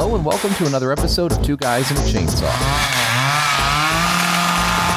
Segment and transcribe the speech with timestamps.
[0.00, 2.50] Hello and welcome to another episode of Two Guys and a Chainsaw.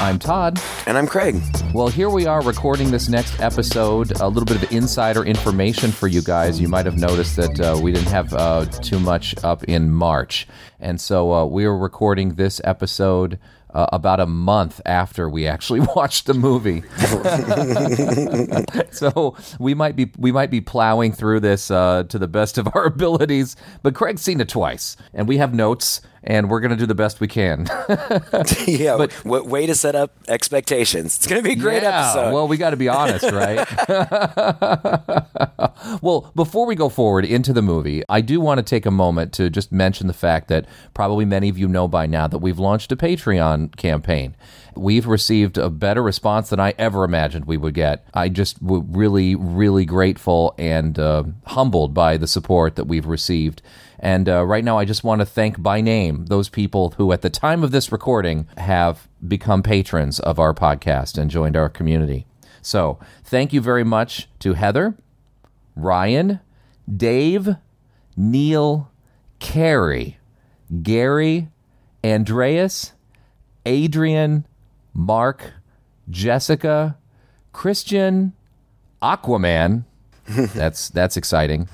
[0.02, 0.62] I'm Todd.
[0.88, 1.42] And I'm Craig.
[1.74, 4.18] Well, here we are recording this next episode.
[4.22, 6.62] A little bit of insider information for you guys.
[6.62, 10.48] You might have noticed that uh, we didn't have uh, too much up in March.
[10.80, 13.40] And so uh, we are recording this episode
[13.74, 16.84] uh, about a month after we actually watched the movie.
[18.92, 22.68] so we might be we might be plowing through this uh, to the best of
[22.76, 23.56] our abilities.
[23.82, 26.96] But Craig's seen it twice, and we have notes, and we're going to do the
[26.96, 27.66] best we can.
[28.68, 31.18] yeah, but w- way to set up expectations.
[31.18, 32.34] It's going to be a great yeah, episode.
[32.34, 33.68] Well, we got to be honest, right?
[36.02, 39.34] well, before we go forward into the movie, I do want to take a moment
[39.34, 42.60] to just mention the fact that probably many of you know by now that we've
[42.60, 44.36] launched a Patreon campaign.
[44.76, 48.08] We've received a better response than I ever imagined we would get.
[48.14, 53.62] I just w- really, really grateful and uh, humbled by the support that we've received.
[54.04, 57.22] And uh, right now, I just want to thank by name those people who, at
[57.22, 62.26] the time of this recording, have become patrons of our podcast and joined our community.
[62.62, 64.98] So, thank you very much to Heather,
[65.78, 66.42] Ryan,
[66.94, 67.56] Dave,
[68.18, 68.92] Neil,
[69.40, 70.18] Carrie,
[70.82, 71.48] Gary,
[72.04, 72.92] Andreas,
[73.66, 74.46] Adrian,
[74.94, 75.54] Mark,
[76.10, 76.98] Jessica,
[77.54, 78.34] Christian,
[79.02, 79.86] Aquaman.
[80.28, 81.68] that's that's exciting.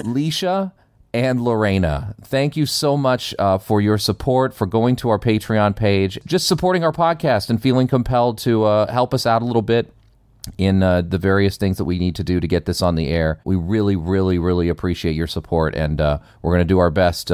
[0.00, 0.72] Leisha
[1.12, 2.14] and Lorena.
[2.22, 6.46] Thank you so much uh, for your support, for going to our Patreon page, just
[6.46, 9.92] supporting our podcast and feeling compelled to uh, help us out a little bit
[10.56, 13.08] in uh, the various things that we need to do to get this on the
[13.08, 13.40] air.
[13.44, 17.30] We really, really, really appreciate your support, and uh, we're going to do our best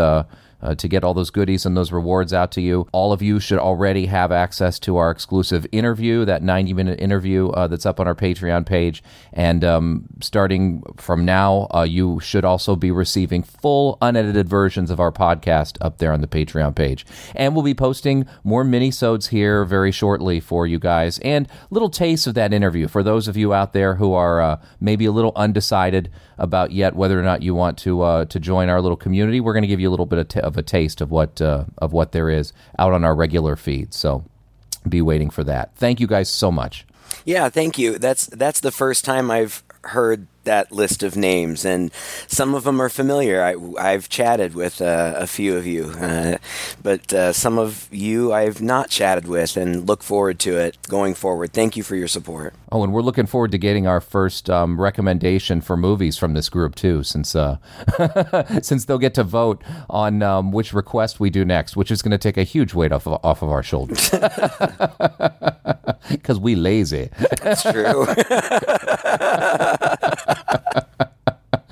[0.63, 2.89] uh, to get all those goodies and those rewards out to you.
[2.93, 7.49] All of you should already have access to our exclusive interview, that 90 minute interview
[7.51, 9.03] uh, that's up on our Patreon page.
[9.33, 15.01] And um, starting from now, uh, you should also be receiving full unedited versions of
[15.01, 17.07] our podcast up there on the Patreon page.
[17.35, 22.27] And we'll be posting more mini-sodes here very shortly for you guys and little tastes
[22.27, 25.33] of that interview for those of you out there who are uh, maybe a little
[25.37, 29.41] undecided about yet whether or not you want to uh, to join our little community.
[29.41, 31.41] We're going to give you a little bit of, t- of a taste of what
[31.41, 33.93] uh, of what there is out on our regular feed.
[33.93, 34.25] So
[34.89, 35.75] be waiting for that.
[35.77, 36.87] Thank you guys so much.
[37.25, 37.99] Yeah, thank you.
[37.99, 41.93] That's that's the first time I've heard that list of names, and
[42.27, 43.43] some of them are familiar.
[43.79, 46.39] I, have chatted with uh, a few of you, uh,
[46.83, 51.15] but uh, some of you I've not chatted with, and look forward to it going
[51.15, 51.53] forward.
[51.53, 52.55] Thank you for your support.
[52.73, 56.49] Oh, and we're looking forward to getting our first um, recommendation for movies from this
[56.49, 57.59] group too, since uh,
[58.63, 62.11] since they'll get to vote on um, which request we do next, which is going
[62.11, 64.11] to take a huge weight off of, off of our shoulders
[66.11, 67.11] because we lazy.
[67.43, 68.07] That's true.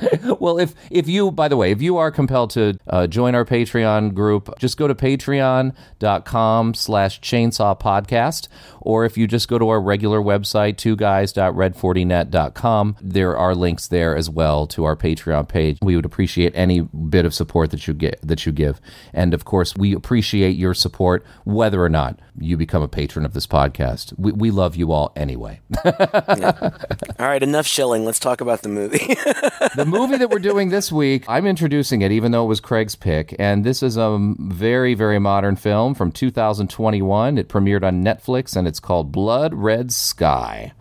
[0.41, 3.45] well, if if you, by the way, if you are compelled to uh, join our
[3.45, 8.49] Patreon group, just go to patreon.com slash chainsaw podcast.
[8.81, 14.15] Or if you just go to our regular website, two guys.red40net.com, there are links there
[14.15, 15.79] as well to our Patreon page.
[15.81, 18.81] We would appreciate any bit of support that you get that you give.
[19.13, 23.33] And of course, we appreciate your support whether or not you become a patron of
[23.33, 24.13] this podcast.
[24.19, 25.61] We, we love you all anyway.
[25.85, 26.71] yeah.
[27.19, 28.05] All right, enough shilling.
[28.05, 28.99] Let's talk about the movie.
[29.77, 32.97] the movie that we're doing this week, I'm introducing it, even though it was Craig's
[32.97, 33.35] pick.
[33.39, 37.39] And this is a very, very modern film from 2021.
[37.39, 40.73] It premiered on Netflix and it's called Blood Red Sky.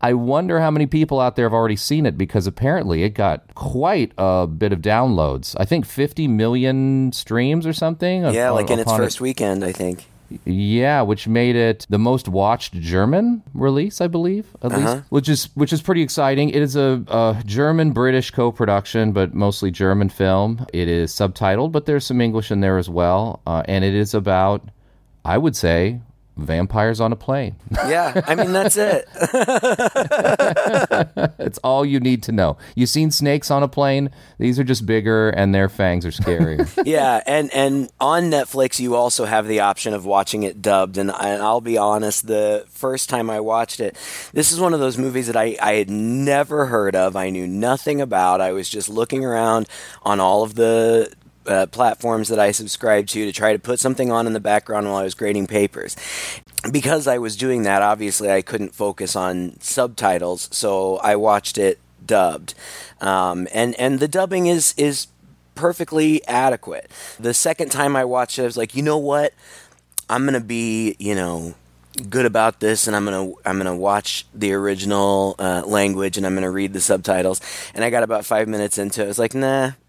[0.00, 3.54] I wonder how many people out there have already seen it because apparently it got
[3.54, 5.56] quite a bit of downloads.
[5.58, 8.22] I think 50 million streams or something.
[8.32, 9.20] Yeah, like in its first it.
[9.20, 10.06] weekend, I think.
[10.44, 14.94] Yeah, which made it the most watched German release, I believe, at uh-huh.
[14.94, 16.50] least, which is which is pretty exciting.
[16.50, 20.66] It is a, a German British co-production, but mostly German film.
[20.72, 24.12] It is subtitled, but there's some English in there as well, uh, and it is
[24.14, 24.68] about,
[25.24, 26.00] I would say,
[26.38, 27.56] vampires on a plane.
[27.72, 29.08] yeah, I mean that's it.
[31.38, 32.56] it's all you need to know.
[32.74, 34.10] You've seen snakes on a plane.
[34.38, 36.68] These are just bigger and their fangs are scarier.
[36.86, 41.10] yeah, and and on Netflix you also have the option of watching it dubbed and,
[41.10, 43.96] and I'll be honest, the first time I watched it,
[44.32, 47.16] this is one of those movies that I I had never heard of.
[47.16, 48.40] I knew nothing about.
[48.40, 49.68] I was just looking around
[50.02, 51.12] on all of the
[51.48, 54.86] uh, platforms that I subscribed to to try to put something on in the background
[54.86, 55.96] while I was grading papers.
[56.70, 61.78] Because I was doing that, obviously I couldn't focus on subtitles, so I watched it
[62.04, 62.54] dubbed,
[63.00, 65.06] um, and and the dubbing is is
[65.54, 66.90] perfectly adequate.
[67.18, 69.34] The second time I watched it, I was like, you know what,
[70.08, 71.54] I'm gonna be, you know,
[72.00, 76.34] good about this and I'm gonna I'm gonna watch the original uh, language and I'm
[76.34, 77.40] gonna read the subtitles.
[77.74, 79.04] And I got about five minutes into it.
[79.04, 79.72] I was like, nah.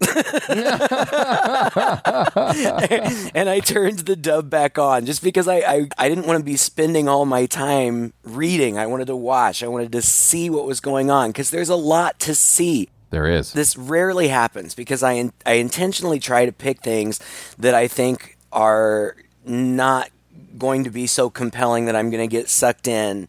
[3.34, 6.44] and I turned the dub back on just because I, I, I didn't want to
[6.44, 8.78] be spending all my time reading.
[8.78, 9.62] I wanted to watch.
[9.62, 12.88] I wanted to see what was going on because there's a lot to see.
[13.10, 13.52] There is.
[13.52, 17.18] This rarely happens because I in, I intentionally try to pick things
[17.58, 20.10] that I think are not
[20.58, 23.28] going to be so compelling that I'm going to get sucked in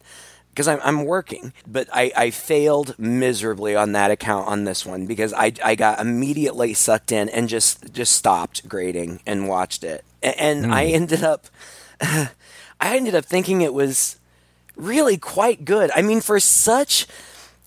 [0.50, 1.52] because I'm, I'm working.
[1.66, 6.00] But I, I failed miserably on that account on this one because I, I got
[6.00, 10.04] immediately sucked in and just, just stopped grading and watched it.
[10.22, 10.72] And, mm.
[10.72, 11.46] I ended up,
[12.00, 12.30] I
[12.96, 14.18] ended up thinking it was
[14.76, 15.90] really quite good.
[15.94, 17.06] I mean, for such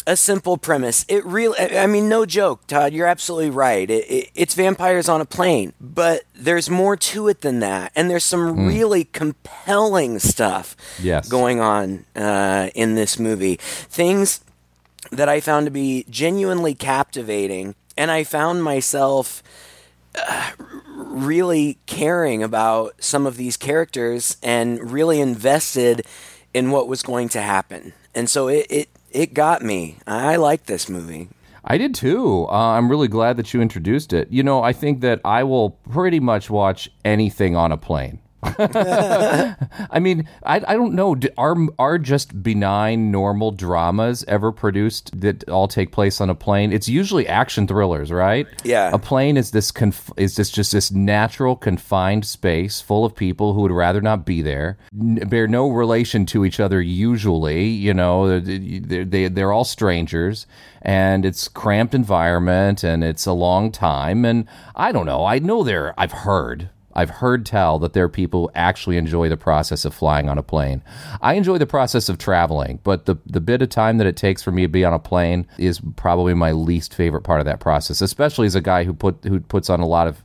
[0.07, 1.05] a simple premise.
[1.07, 2.93] It really, I mean, no joke, Todd.
[2.93, 3.89] You're absolutely right.
[3.89, 8.09] It, it, it's vampires on a plane, but there's more to it than that, and
[8.09, 8.67] there's some mm.
[8.67, 11.27] really compelling stuff yes.
[11.27, 13.55] going on uh, in this movie.
[13.55, 14.41] Things
[15.11, 19.41] that I found to be genuinely captivating, and I found myself.
[20.17, 20.51] Uh,
[20.97, 26.05] really caring about some of these characters and really invested
[26.53, 27.91] in what was going to happen.
[28.13, 29.97] And so it, it it got me.
[30.05, 31.29] I like this movie.
[31.63, 32.45] I did too.
[32.47, 34.29] Uh, I'm really glad that you introduced it.
[34.29, 38.19] You know, I think that I will pretty much watch anything on a plane.
[38.59, 41.15] I mean, I, I don't know.
[41.37, 46.71] Are are just benign, normal dramas ever produced that all take place on a plane?
[46.71, 48.47] It's usually action thrillers, right?
[48.63, 48.91] Yeah.
[48.93, 53.53] A plane is this conf- is this just this natural confined space full of people
[53.53, 56.81] who would rather not be there, n- bear no relation to each other.
[56.81, 60.47] Usually, you know, they're, they they're all strangers,
[60.81, 65.25] and it's cramped environment, and it's a long time, and I don't know.
[65.25, 65.93] I know there.
[65.97, 69.93] I've heard I've heard tell that there are people who actually enjoy the process of
[69.93, 70.81] flying on a plane.
[71.21, 74.41] I enjoy the process of traveling, but the the bit of time that it takes
[74.41, 77.59] for me to be on a plane is probably my least favorite part of that
[77.59, 80.23] process, especially as a guy who put who puts on a lot of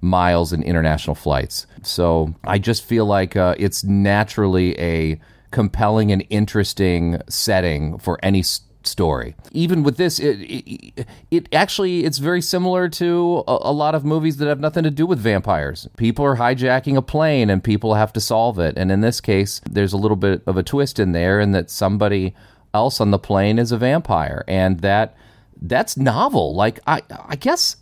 [0.00, 1.66] miles in international flights.
[1.82, 5.20] So I just feel like uh, it's naturally a
[5.50, 8.42] compelling and interesting setting for any
[8.86, 9.34] story.
[9.52, 14.04] Even with this, it, it, it actually it's very similar to a, a, lot of
[14.04, 15.88] movies that have nothing to do with vampires.
[15.96, 18.76] People are hijacking a plane and people have to solve it.
[18.76, 21.70] And in this case, there's a little bit of a twist in there, and that
[21.70, 22.34] somebody
[22.72, 25.16] else on the plane is a vampire, and that
[25.60, 26.54] that's novel.
[26.54, 27.76] Like I, I guess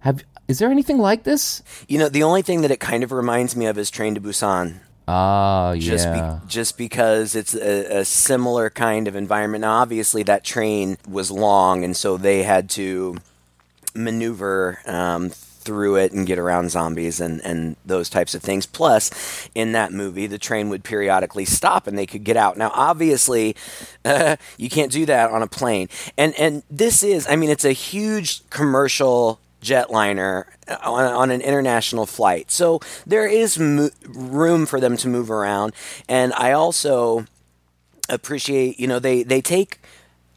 [0.00, 1.62] have is there anything like this?
[1.88, 4.20] You know, the only thing that it kind of reminds me of is Train to
[4.20, 4.80] Busan.
[5.10, 5.80] Ah, yeah.
[5.80, 9.62] Just, be, just because it's a, a, similar kind of environment.
[9.62, 13.16] Now, obviously, that train was long, and so they had to
[13.94, 18.66] maneuver um, through it and get around zombies and, and those types of things.
[18.66, 22.58] Plus, in that movie, the train would periodically stop and they could get out.
[22.58, 23.56] Now, obviously,
[24.04, 25.88] uh, you can't do that on a plane.
[26.18, 30.44] And and this is, I mean, it's a huge commercial jetliner
[30.82, 32.50] on, on an international flight.
[32.50, 35.72] So there is mo- room for them to move around.
[36.08, 37.26] And I also
[38.08, 39.80] appreciate, you know, they, they take,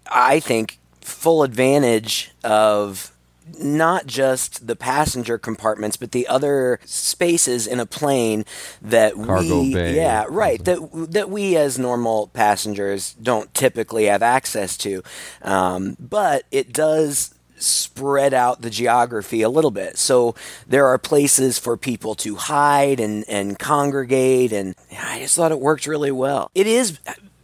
[0.08, 3.12] I think, full advantage of
[3.60, 8.46] not just the passenger compartments, but the other spaces in a plane
[8.82, 9.96] that Cargo we, bay.
[9.96, 15.04] yeah, right, that that we as normal passengers don't typically have access to.
[15.42, 19.98] Um, but it does spread out the geography a little bit.
[19.98, 20.36] So
[20.68, 25.60] there are places for people to hide and, and congregate, and I just thought it
[25.60, 26.52] worked really well.
[26.56, 27.00] It is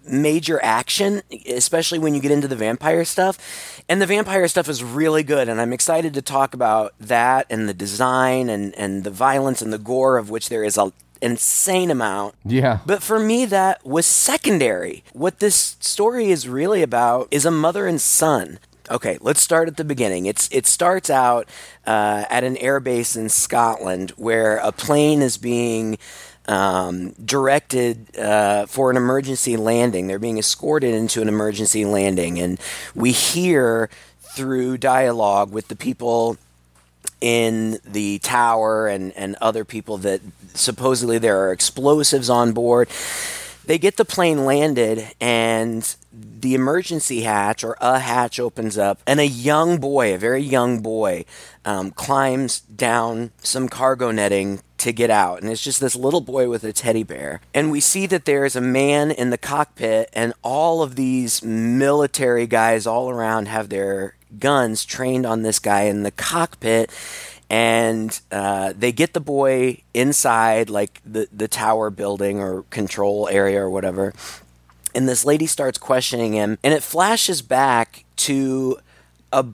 [0.05, 3.83] major action, especially when you get into the vampire stuff.
[3.89, 7.69] And the vampire stuff is really good, and I'm excited to talk about that and
[7.69, 11.89] the design and, and the violence and the gore of which there is a insane
[11.89, 12.35] amount.
[12.45, 12.79] Yeah.
[12.85, 15.03] But for me, that was secondary.
[15.13, 18.59] What this story is really about is a mother and son
[18.89, 20.27] Okay, let's start at the beginning.
[20.27, 21.49] It's it starts out
[21.85, 25.97] uh, at an airbase in Scotland where a plane is being
[26.47, 30.07] um, directed uh, for an emergency landing.
[30.07, 32.59] They're being escorted into an emergency landing, and
[32.95, 33.89] we hear
[34.21, 36.37] through dialogue with the people
[37.19, 40.21] in the tower and, and other people that
[40.53, 42.87] supposedly there are explosives on board.
[43.65, 45.95] They get the plane landed, and
[46.39, 50.81] the emergency hatch or a hatch opens up, and a young boy, a very young
[50.81, 51.25] boy,
[51.65, 55.41] um, climbs down some cargo netting to get out.
[55.41, 57.41] And it's just this little boy with a teddy bear.
[57.53, 62.47] And we see that there's a man in the cockpit, and all of these military
[62.47, 66.91] guys all around have their guns trained on this guy in the cockpit.
[67.49, 73.61] and uh, they get the boy inside like the the tower building or control area
[73.61, 74.13] or whatever.
[74.97, 78.79] And this lady starts questioning him, and it flashes back to
[79.31, 79.45] a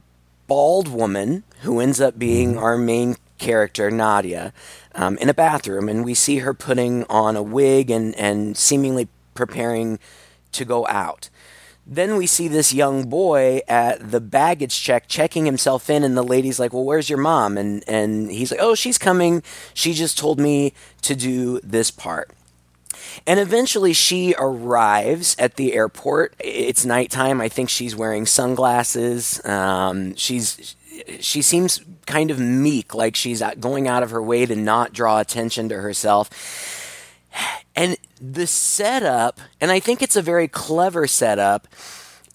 [0.48, 4.54] bald woman who ends up being our main character, Nadja,
[4.96, 9.10] um, in a bathroom, and we see her putting on a wig and, and seemingly
[9.34, 10.00] preparing
[10.54, 11.30] to go out.
[11.86, 16.24] Then we see this young boy at the baggage check checking himself in, and the
[16.24, 19.44] lady's like, "Well, where's your mom?" And and he's like, "Oh, she's coming.
[19.74, 20.72] She just told me
[21.02, 22.32] to do this part."
[23.26, 26.34] And eventually she arrives at the airport.
[26.40, 27.42] It's nighttime.
[27.42, 29.44] I think she's wearing sunglasses.
[29.46, 30.76] Um, she's
[31.20, 35.20] she seems kind of meek, like she's going out of her way to not draw
[35.20, 36.30] attention to herself.
[37.76, 41.68] And the setup, and I think it's a very clever setup,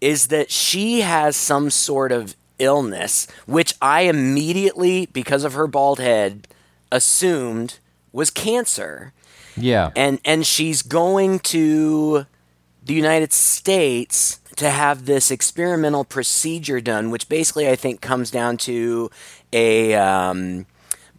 [0.01, 6.01] is that she has some sort of illness, which I immediately, because of her bald
[6.01, 6.49] head,
[6.91, 7.79] assumed
[8.13, 9.13] was cancer.
[9.61, 9.91] Yeah.
[9.97, 12.27] And and she's going to
[12.85, 18.57] the United States to have this experimental procedure done, which basically I think comes down
[18.59, 19.11] to
[19.53, 20.67] a um,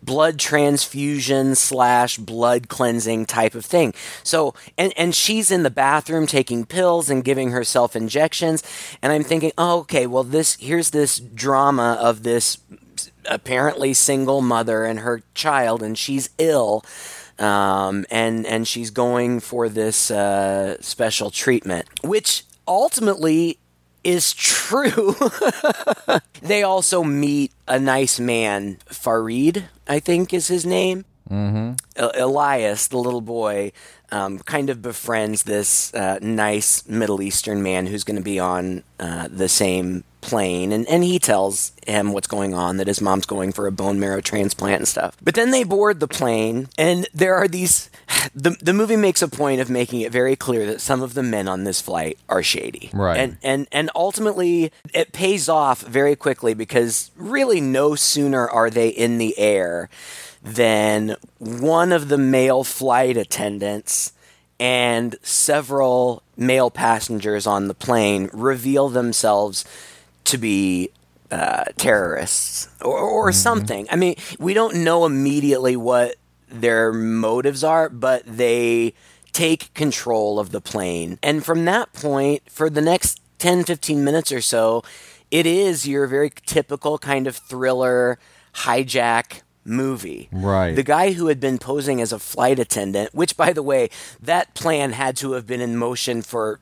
[0.01, 3.93] blood transfusion slash blood cleansing type of thing.
[4.24, 8.63] So, and, and she's in the bathroom taking pills and giving herself injections.
[9.01, 12.58] And I'm thinking, oh, okay, well, this, here's this drama of this
[13.25, 16.84] apparently single mother and her child, and she's ill.
[17.39, 23.58] Um, and, and she's going for this, uh, special treatment, which ultimately
[24.03, 25.15] is true.
[26.41, 31.05] they also meet a nice man, Farid, I think is his name.
[31.29, 31.74] Mm-hmm.
[32.19, 33.72] Elias, the little boy,
[34.12, 38.84] um, kind of befriends this uh, nice Middle Eastern man who's going to be on
[39.00, 43.25] uh, the same plane, and, and he tells him what's going on, that his mom's
[43.25, 45.15] going for a bone marrow transplant and stuff.
[45.21, 47.89] But then they board the plane, and there are these.
[48.35, 51.23] The, the movie makes a point of making it very clear that some of the
[51.23, 52.89] men on this flight are shady.
[52.93, 53.17] Right.
[53.17, 58.89] And, and, and ultimately, it pays off very quickly because really no sooner are they
[58.89, 59.89] in the air
[60.43, 64.11] than one of the male flight attendants
[64.59, 69.63] and several male passengers on the plane reveal themselves
[70.29, 70.89] to be
[71.31, 73.88] uh, terrorists or, or something.
[73.91, 76.15] I mean, we don't know immediately what
[76.48, 78.93] their motives are, but they
[79.31, 81.19] take control of the plane.
[81.21, 84.83] And from that point, for the next 10, 15 minutes or so,
[85.31, 88.17] it is your very typical kind of thriller
[88.53, 90.29] hijack movie.
[90.31, 90.75] Right.
[90.75, 94.53] The guy who had been posing as a flight attendant, which by the way, that
[94.55, 96.59] plan had to have been in motion for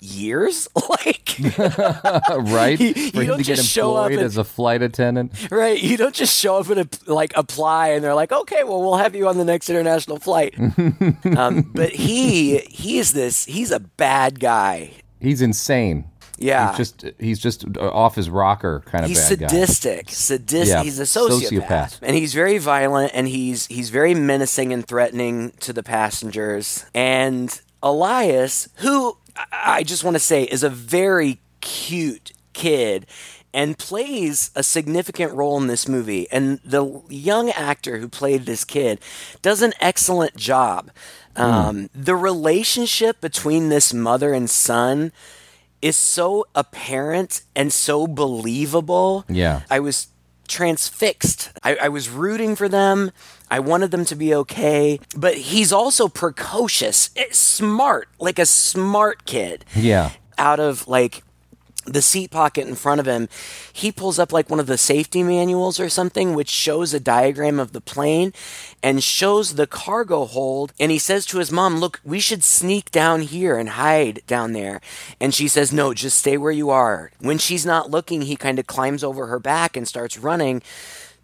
[0.00, 0.68] years?
[0.90, 1.36] Like
[2.30, 2.78] right?
[2.78, 5.32] you, for you him don't to just show up employed and, as a flight attendant?
[5.50, 8.96] Right you don't just show up and like apply and they're like okay well we'll
[8.96, 10.54] have you on the next international flight.
[11.36, 14.92] Um, but he he's this he's a bad guy.
[15.20, 16.06] He's insane.
[16.38, 16.68] Yeah.
[16.70, 19.46] He's just he's just off his rocker kind of he's bad guy.
[19.46, 21.50] sadistic sadistic Yeah, he's a sociopath.
[21.60, 21.98] sociopath.
[22.02, 26.84] and he's very violent and he's he's very menacing and threatening to the passengers.
[26.94, 29.16] And elias who
[29.52, 33.06] I- just want to say is a very cute kid
[33.52, 38.64] and plays a significant role in this movie and the young actor who played this
[38.64, 39.00] kid
[39.42, 40.90] does an excellent job
[41.36, 45.12] um, the relationship between this mother and son
[45.80, 49.24] is so apparent and so believable.
[49.28, 49.62] Yeah.
[49.70, 50.08] I was
[50.50, 51.50] transfixed.
[51.62, 53.12] I, I was rooting for them.
[53.50, 55.00] I wanted them to be okay.
[55.16, 59.64] But he's also precocious, eh, smart, like a smart kid.
[59.74, 61.22] yeah Out of like
[61.92, 63.28] the seat pocket in front of him,
[63.72, 67.58] he pulls up like one of the safety manuals or something, which shows a diagram
[67.58, 68.32] of the plane
[68.82, 70.72] and shows the cargo hold.
[70.78, 74.52] And he says to his mom, Look, we should sneak down here and hide down
[74.52, 74.80] there.
[75.20, 77.10] And she says, No, just stay where you are.
[77.18, 80.62] When she's not looking, he kind of climbs over her back and starts running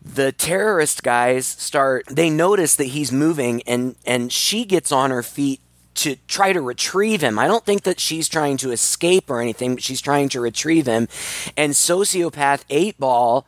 [0.02, 5.22] the terrorist guys start they notice that he's moving and and she gets on her
[5.22, 5.60] feet
[5.96, 7.38] to try to retrieve him.
[7.38, 10.86] I don't think that she's trying to escape or anything, but she's trying to retrieve
[10.86, 11.08] him.
[11.56, 13.46] And sociopath 8 Ball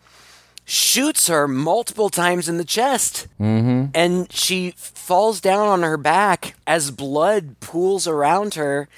[0.65, 3.27] shoots her multiple times in the chest.
[3.41, 3.87] Mm-hmm.
[3.95, 8.89] And she falls down on her back as blood pools around her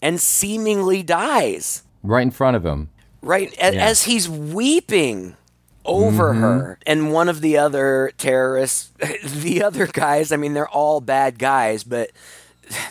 [0.00, 2.88] and seemingly dies right in front of him
[3.20, 3.84] right a- Yeah.
[3.86, 5.36] as he's weeping
[5.84, 8.92] over her and one of the other terrorists
[9.24, 12.10] the other guys i mean they're all bad guys but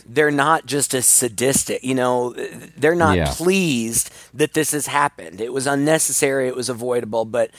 [0.05, 2.33] they're not just as sadistic you know
[2.77, 3.33] they're not Yeah.
[3.33, 7.51] pleased that this has happened it was unnecessary it was avoidable but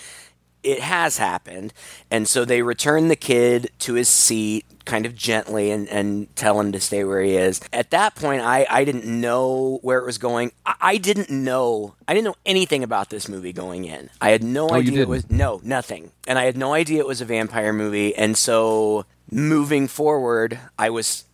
[0.65, 1.73] it has happened.
[2.11, 6.59] And so they return the kid to his seat kind of gently and, and tell
[6.59, 7.61] him to stay where he is.
[7.73, 10.51] At that point, I, I didn't know where it was going.
[10.67, 11.95] I, I didn't know.
[12.09, 14.11] I didn't know anything about this movie going in.
[14.21, 17.07] I had no Oh, idea it was no nothing, and I had no idea it
[17.07, 18.15] was a vampire movie.
[18.17, 21.25] And so moving forward, I was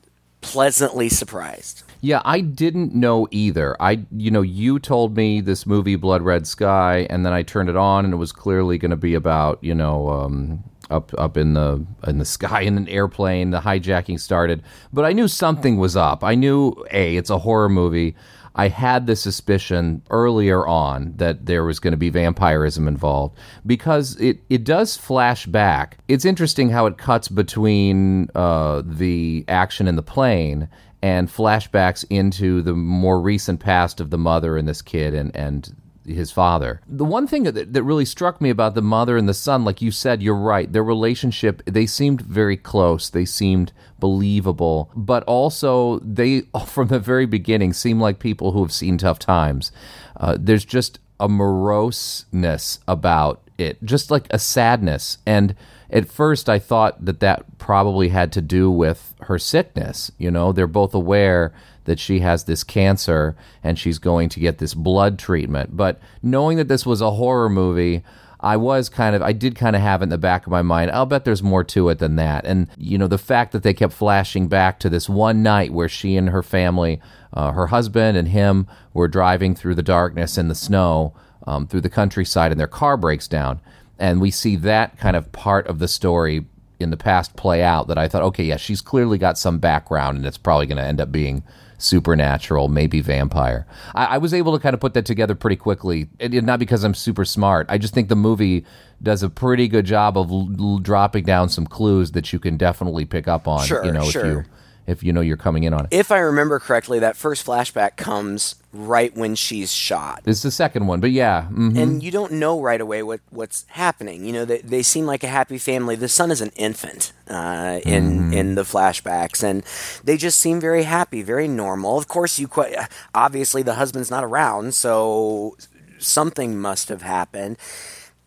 [0.44, 1.82] pleasantly surprised.
[2.00, 3.76] Yeah, I didn't know either.
[3.80, 7.70] I, you know, you told me this movie Blood Red Sky, and then I turned
[7.70, 11.36] it on, and it was clearly going to be about, you know, um, up up
[11.36, 13.50] in the in the sky in an airplane.
[13.50, 16.22] The hijacking started, but I knew something was up.
[16.22, 18.14] I knew a it's a horror movie.
[18.54, 24.16] I had the suspicion earlier on that there was going to be vampirism involved because
[24.20, 25.98] it, it does flash back.
[26.06, 30.68] It's interesting how it cuts between uh, the action in the plane
[31.02, 35.74] and flashbacks into the more recent past of the mother and this kid and, and
[36.06, 36.80] his father.
[36.86, 39.82] The one thing that, that really struck me about the mother and the son, like
[39.82, 40.70] you said, you're right.
[40.72, 43.08] Their relationship, they seemed very close.
[43.08, 48.72] They seemed believable, but also they, from the very beginning, seem like people who have
[48.72, 49.72] seen tough times.
[50.16, 55.18] Uh, there's just a moroseness about it, just like a sadness.
[55.26, 55.54] And
[55.90, 60.10] at first, I thought that that probably had to do with her sickness.
[60.18, 61.52] You know, they're both aware
[61.84, 65.76] that she has this cancer and she's going to get this blood treatment.
[65.76, 68.02] But knowing that this was a horror movie,
[68.40, 70.60] I was kind of, I did kind of have it in the back of my
[70.60, 70.90] mind.
[70.90, 72.44] I'll bet there's more to it than that.
[72.44, 75.88] And, you know, the fact that they kept flashing back to this one night where
[75.88, 77.00] she and her family,
[77.32, 81.14] uh, her husband and him, were driving through the darkness and the snow
[81.46, 83.60] um, through the countryside and their car breaks down.
[83.98, 86.44] And we see that kind of part of the story
[86.80, 90.18] in the past play out that I thought, okay, yeah, she's clearly got some background
[90.18, 91.44] and it's probably going to end up being
[91.78, 93.66] supernatural, maybe vampire.
[93.94, 96.84] I, I, was able to kind of put that together pretty quickly, and not because
[96.84, 97.66] I'm super smart.
[97.68, 98.64] I just think the movie
[99.02, 102.56] does a pretty good job of l- l- dropping down some clues that you can
[102.56, 103.66] definitely pick up on.
[103.66, 104.24] Sure, you know, sure.
[104.24, 104.44] if you
[104.86, 105.88] if you know you're coming in on it.
[105.90, 110.22] If I remember correctly, that first flashback comes right when she's shot.
[110.26, 111.78] It's the second one, but yeah, mhm.
[111.78, 114.24] and you don't know right away what, what's happening.
[114.24, 115.96] You know, they, they seem like a happy family.
[115.96, 119.62] The son is an infant uh, in in the flashbacks, and
[120.02, 121.96] they just seem very happy, very normal.
[121.96, 122.74] Of course, you quite
[123.14, 125.56] obviously the husband's not around, so
[125.98, 127.56] something must have happened.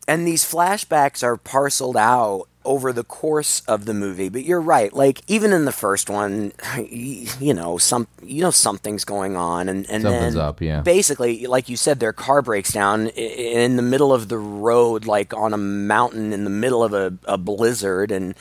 [0.07, 4.29] And these flashbacks are parceled out over the course of the movie.
[4.29, 4.93] But you're right.
[4.93, 9.89] Like even in the first one, you know, some you know something's going on, and
[9.89, 10.81] and Something's then up, yeah.
[10.81, 15.33] basically, like you said, their car breaks down in the middle of the road, like
[15.33, 18.35] on a mountain in the middle of a, a blizzard, and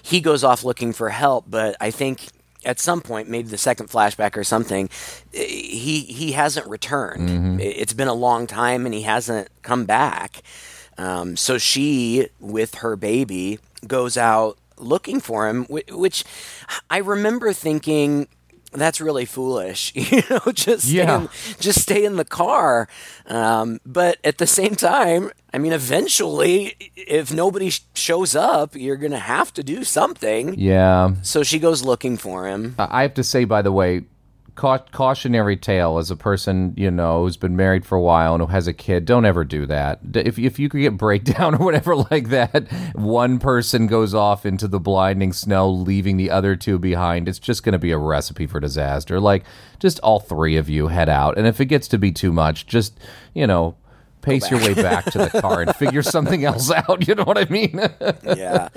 [0.00, 1.44] he goes off looking for help.
[1.48, 2.28] But I think
[2.64, 4.88] at some point, maybe the second flashback or something,
[5.32, 7.28] he he hasn't returned.
[7.28, 7.60] Mm-hmm.
[7.60, 10.42] It's been a long time, and he hasn't come back.
[10.98, 16.24] Um, so she, with her baby, goes out looking for him, which
[16.90, 18.28] I remember thinking
[18.72, 19.92] that's really foolish.
[20.12, 21.20] You know, just stay Yeah.
[21.22, 21.28] in,
[21.60, 22.88] just stay in the car.
[23.26, 28.96] Um, but at the same time, I mean, eventually, if nobody sh- shows up, you're
[28.96, 30.54] gonna have to do something.
[30.58, 31.10] yeah.
[31.22, 32.74] So she goes looking for him.
[32.78, 34.04] I have to say, by the way,
[34.54, 38.46] cautionary tale as a person you know who's been married for a while and who
[38.48, 39.04] has a kid.
[39.04, 40.00] Don't ever do that.
[40.14, 44.68] If if you could get breakdown or whatever like that, one person goes off into
[44.68, 47.28] the blinding snow, leaving the other two behind.
[47.28, 49.18] It's just going to be a recipe for disaster.
[49.20, 49.44] Like
[49.78, 52.66] just all three of you head out, and if it gets to be too much,
[52.66, 52.98] just
[53.34, 53.76] you know.
[54.20, 57.08] Pace your way back to the car and figure something else out.
[57.08, 57.72] You know what I mean?
[58.22, 58.68] yeah.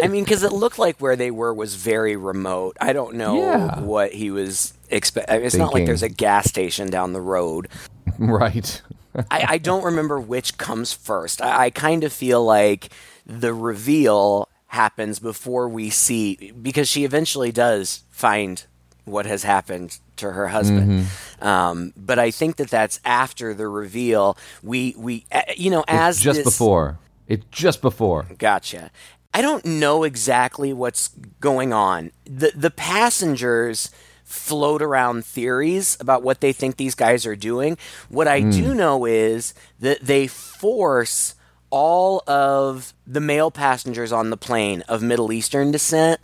[0.00, 2.76] I mean, because it looked like where they were was very remote.
[2.80, 3.80] I don't know Yeah.
[3.80, 5.30] what he was expect.
[5.30, 7.68] It's not like there's a gas station down the road.
[8.18, 8.82] right.
[9.30, 11.40] I, I don't remember which comes first.
[11.40, 12.90] I, I kind of feel like
[13.26, 18.64] the reveal happens before we see because she eventually does find
[19.04, 21.06] what has happened to her husband.
[21.40, 24.36] Um, but I think that that's after the reveal.
[24.62, 26.98] We we uh, you know as just this- before.
[27.26, 28.26] It's just before.
[28.36, 28.90] Gotcha.
[29.32, 31.08] I don't know exactly what's
[31.40, 32.12] going on.
[32.24, 33.90] The the passengers
[34.34, 37.78] float around theories about what they think these guys are doing.
[38.08, 41.34] What I do know is that they force
[41.70, 46.20] all of the male passengers on the plane of Middle Eastern descent,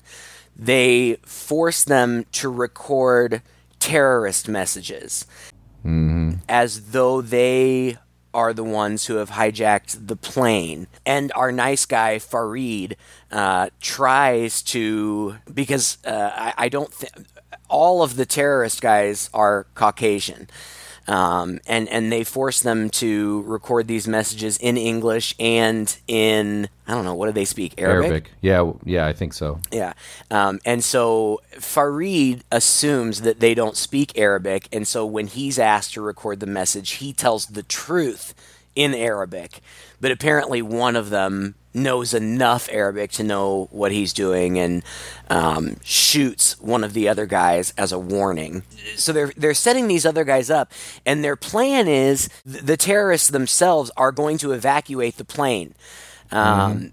[0.55, 3.43] they force them to record
[3.81, 5.27] terrorist messages
[6.49, 7.97] as though they
[8.33, 10.87] are the ones who have hijacked the plane.
[11.05, 12.97] And our nice guy Farid
[13.33, 17.13] uh, tries to because uh, I, I don't think
[17.71, 20.49] all of the terrorist guys are Caucasian.
[21.09, 26.93] Um, and and they force them to record these messages in English and in I
[26.93, 28.11] don't know what do they speak Arabic.
[28.11, 28.31] Arabic.
[28.43, 29.59] Yeah, yeah, I think so.
[29.73, 29.95] Yeah.
[30.31, 34.69] Um, and so Farid assumes that they don't speak Arabic.
[34.73, 38.35] And so when he's asked to record the message, he tells the truth
[38.77, 39.61] in Arabic.
[40.01, 44.83] But apparently, one of them knows enough Arabic to know what he's doing and
[45.29, 48.63] um, shoots one of the other guys as a warning.
[48.97, 50.73] So they're they're setting these other guys up,
[51.07, 55.75] and their plan is th- the terrorists themselves are going to evacuate the plane.
[56.33, 56.93] Um,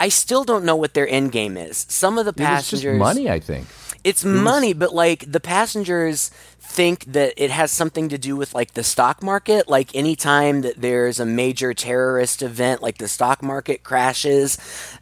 [0.00, 1.86] I still don't know what their end game is.
[1.88, 3.66] Some of the passengers, money, I think.
[4.04, 6.30] it's money, but like the passengers
[6.72, 9.68] think that it has something to do with like the stock market.
[9.68, 14.56] Like anytime that there's a major terrorist event, like the stock market crashes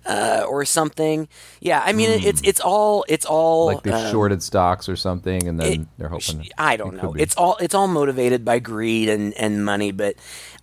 [0.04, 1.28] uh, or something.
[1.60, 5.46] Yeah, I mean it's it's all it's all Like they um, shorted stocks or something,
[5.46, 6.48] and then it- they're hoping.
[6.58, 7.14] I don't it know.
[7.16, 10.16] It's all it's all motivated by greed and and money, but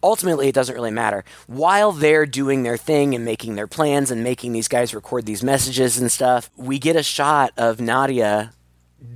[0.04, 1.24] ultimately it doesn't really matter.
[1.48, 5.41] While they're doing their thing and making their plans and making these guys record these
[5.43, 8.52] messages and stuff, we get a shot of Nadja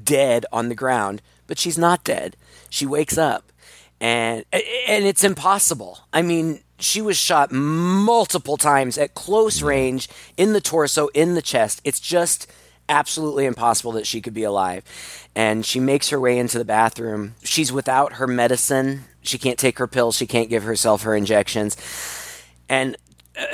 [0.03, 2.37] dead on the ground, but she's not dead.
[2.69, 3.51] She wakes up
[3.99, 4.45] and
[4.87, 5.99] and it's impossible.
[6.13, 11.41] I mean, she was shot multiple times at close range in the torso, in the
[11.41, 11.81] chest.
[11.83, 12.49] It's just
[12.87, 14.85] absolutely impossible that she could be alive.
[15.35, 17.35] And she makes her way into the bathroom.
[17.43, 19.03] She's without her medicine.
[19.21, 20.15] She can't take her pills.
[20.15, 21.75] She can't give herself her injections.
[22.69, 22.95] And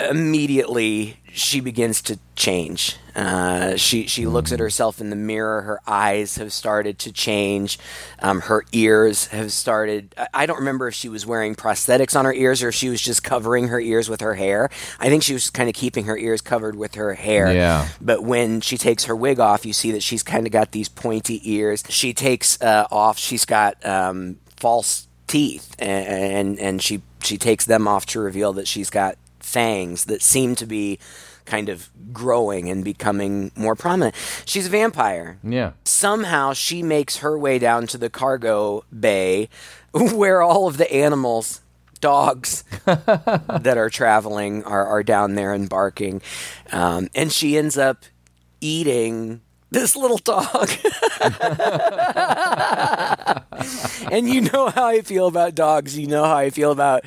[0.09, 2.97] immediately she begins to change.
[3.15, 5.61] Uh, she she looks at herself in the mirror.
[5.63, 7.77] Her eyes have started to change.
[8.19, 10.13] Um, her ears have started.
[10.17, 12.89] I- I don't remember if she was wearing prosthetics on her ears or if she
[12.89, 14.69] was just covering her ears with her hair.
[14.99, 17.51] I think she was kind of keeping her ears covered with her hair.
[17.53, 17.87] Yeah.
[18.01, 20.89] But when she takes her wig off, you see that she's kind of got these
[20.89, 21.83] pointy ears.
[21.89, 23.17] She takes uh, off.
[23.17, 28.53] She's got um, false teeth, and, and and she she takes them off to reveal
[28.53, 31.00] that she's got fangs that seem to be
[31.45, 34.13] kind of growing and becoming more prominent.
[34.45, 35.39] She's a vampire.
[35.43, 35.71] yeah.
[35.86, 39.50] Somehow she makes her way down to the cargo bay
[39.93, 41.62] where all of the animals,
[42.02, 46.21] dogs that are traveling are, are down there and barking.
[46.71, 48.04] Um, and she ends up
[48.62, 50.69] eating this little dog.
[54.12, 55.97] and you know how I feel about dogs.
[55.97, 57.04] You know how I feel about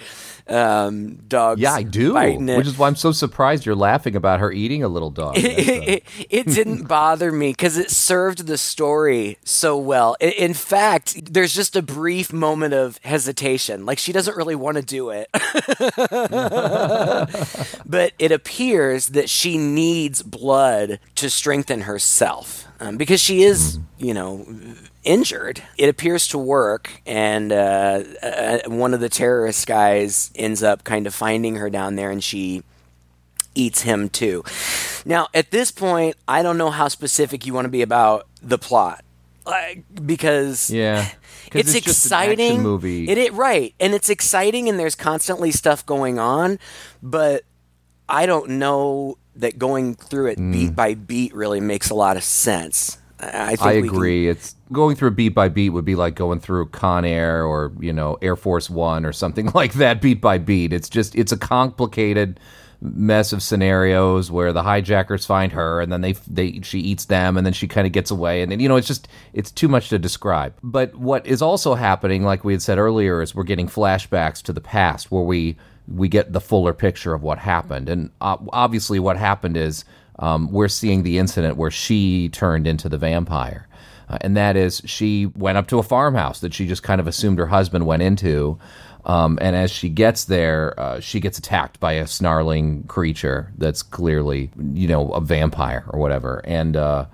[0.50, 1.60] um, dogs.
[1.60, 2.16] Yeah, I do.
[2.16, 2.40] it.
[2.40, 5.36] Which is why I'm so surprised you're laughing about her eating a little dog.
[5.36, 10.16] That's, uh, it, it didn't bother me because it served the story so well.
[10.20, 13.86] In fact, there's just a brief moment of hesitation.
[13.86, 15.28] Like she doesn't really want to do it.
[17.86, 24.14] but it appears that she needs blood to strengthen herself um, because she is, you
[24.14, 24.46] know,
[25.04, 25.62] injured.
[25.76, 31.06] It appears to work, and uh, uh, one of the terrorist guys ends up kind
[31.06, 32.62] of finding her down there, and she
[33.54, 34.44] eats him too.
[35.04, 38.58] Now, at this point, I don't know how specific you want to be about the
[38.58, 39.04] plot,
[39.46, 41.08] like, because yeah.
[41.52, 43.08] it's, an exciting movie.
[43.08, 46.58] It, it right, and it's exciting, and there's constantly stuff going on,
[47.02, 47.44] but
[48.08, 50.52] I don't know that going through it Mm.
[50.52, 52.98] beat by beat really makes a lot of sense.
[53.22, 54.28] I I we can- agree.
[54.28, 57.92] It's going through beat by beat would be like going through Con Air or you
[57.92, 60.72] know Air Force One or something like that, beat by beat.
[60.72, 62.40] It's just it's a complicated
[62.82, 67.36] mess of scenarios where the hijackers find her and then they they she eats them
[67.36, 69.68] and then she kind of gets away and then you know it's just it's too
[69.68, 70.54] much to describe.
[70.62, 74.52] But what is also happening, like we had said earlier, is we're getting flashbacks to
[74.52, 75.56] the past where we
[75.88, 79.84] we get the fuller picture of what happened and uh, obviously what happened is
[80.20, 83.66] um, we're seeing the incident where she turned into the vampire.
[84.08, 87.08] Uh, and that is, she went up to a farmhouse that she just kind of
[87.08, 88.58] assumed her husband went into.
[89.04, 93.82] Um, and as she gets there, uh, she gets attacked by a snarling creature that's
[93.82, 96.42] clearly, you know, a vampire or whatever.
[96.44, 97.06] And, uh,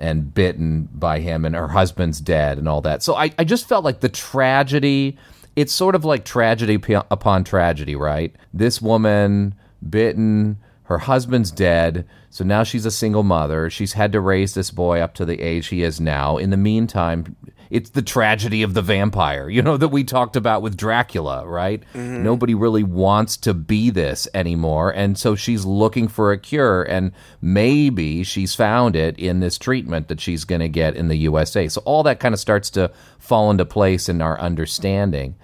[0.00, 3.02] and bitten by him, and her husband's dead, and all that.
[3.02, 5.18] So I, I just felt like the tragedy.
[5.56, 8.34] It's sort of like tragedy upon tragedy, right?
[8.54, 9.54] This woman
[9.86, 10.56] bitten,
[10.90, 13.70] her husband's dead, so now she's a single mother.
[13.70, 16.36] She's had to raise this boy up to the age he is now.
[16.36, 17.36] In the meantime,
[17.70, 21.80] it's the tragedy of the vampire, you know, that we talked about with Dracula, right?
[21.94, 22.24] Mm-hmm.
[22.24, 24.90] Nobody really wants to be this anymore.
[24.90, 26.82] And so she's looking for a cure.
[26.82, 31.18] And maybe she's found it in this treatment that she's going to get in the
[31.18, 31.68] USA.
[31.68, 35.36] So all that kind of starts to fall into place in our understanding.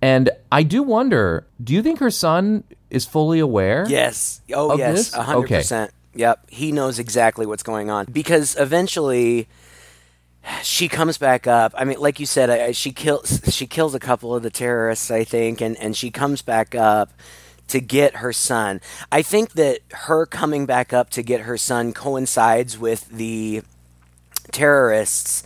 [0.00, 3.86] And I do wonder do you think her son is fully aware?
[3.88, 4.40] Yes.
[4.52, 4.96] Oh, yes.
[4.96, 5.14] this?
[5.14, 5.56] A hundred Okay.
[5.58, 5.90] percent.
[6.14, 6.46] Yep.
[6.48, 9.48] He knows exactly what's going on because eventually,
[10.62, 11.74] she comes back up.
[11.76, 15.10] I mean, like you said, I, she kills she kills a couple of the terrorists,
[15.10, 17.12] I think, and and she comes back up
[17.68, 18.80] to get her son.
[19.10, 23.62] I think that her coming back up to get her son coincides with the
[24.52, 25.42] terrorists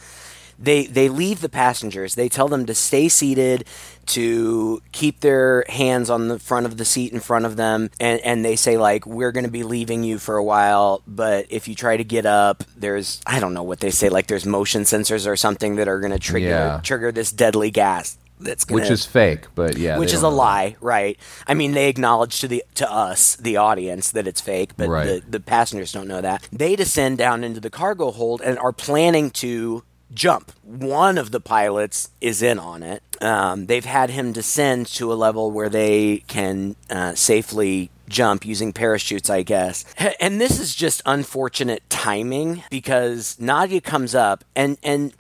[0.59, 2.15] they they leave the passengers.
[2.15, 3.65] They tell them to stay seated,
[4.11, 8.21] to keep their hands on the front of the seat in front of them, and
[8.21, 11.69] and they say like we're going to be leaving you for a while, but if
[11.69, 14.83] you try to get up, there's I don't know what they say like there's motion
[14.83, 16.81] sensors or something that are going to trigger Yeah.
[16.83, 18.17] trigger this deadly gas.
[18.43, 19.99] That's gonna, Which is fake, but yeah.
[19.99, 21.19] which is a lie, right?
[21.47, 25.07] I mean, they acknowledge to the to us, the audience, that it's fake, but Right.
[25.07, 26.49] the, the passengers don't know that.
[26.51, 30.53] They descend down into the cargo hold and are planning to jump.
[30.63, 33.03] One of the pilots is in on it.
[33.21, 38.73] Um, they've had him descend to a level where they can uh, safely jump using
[38.73, 39.85] parachutes, I guess.
[40.21, 45.15] And this is just unfortunate timing because Nadja comes up and and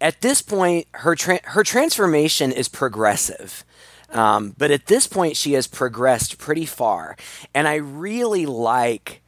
[0.00, 3.64] at this point, her tra- her transformation is progressive.
[4.10, 7.16] Um, but at this point, she has progressed pretty far,
[7.54, 9.22] and I really like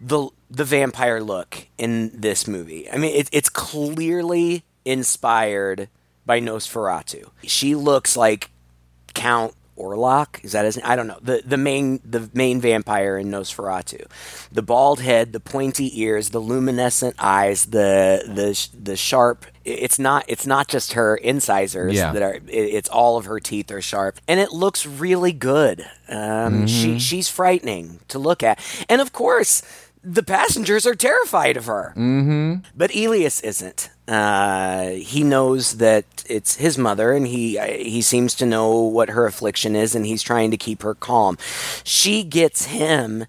[0.00, 2.90] the the vampire look in this movie.
[2.90, 5.88] I mean, it, it's clearly inspired
[6.26, 7.30] by Nosferatu.
[7.42, 8.50] She looks like
[9.14, 10.44] Count Orlok.
[10.44, 10.78] Is that his?
[10.84, 11.18] I don't know.
[11.22, 14.06] the the main The main vampire in Nosferatu.
[14.52, 19.46] The bald head, the pointy ears, the luminescent eyes, the the the sharp.
[19.64, 20.24] It's not.
[20.28, 22.12] It's not just her incisors Yeah.
[22.12, 22.34] that are.
[22.34, 25.86] it- It's all of her teeth are sharp, and it looks really good.
[26.08, 28.58] Um, She she's frightening to look at,
[28.88, 29.62] and of course.
[30.02, 31.92] The passengers are terrified of her.
[31.96, 32.66] Mm-hmm.
[32.74, 33.90] But Elias isn't.
[34.08, 39.10] Uh, he knows that it's his mother, and he uh, he seems to know what
[39.10, 41.36] her affliction is, and he's trying to keep her calm.
[41.84, 43.26] She gets him,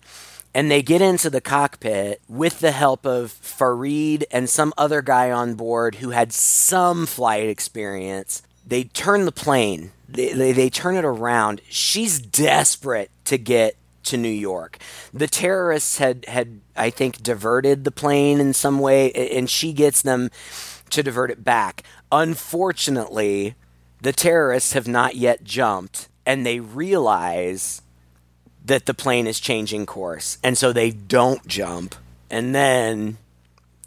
[0.53, 5.29] and they get into the cockpit with the help of Farid and some other guy
[5.29, 8.41] on board who had some flight experience.
[8.65, 9.91] They turn the plane.
[10.07, 11.61] They, they, they turn it around.
[11.69, 14.77] She's desperate to get to New York.
[15.13, 20.01] The terrorists had had I think diverted the plane in some way and she gets
[20.01, 20.29] them
[20.89, 21.83] to divert it back.
[22.11, 23.55] Unfortunately,
[24.01, 27.81] the terrorists have not yet jumped and they realize
[28.63, 30.37] that the plane is changing course.
[30.43, 31.95] And so they don't jump.
[32.29, 33.17] And then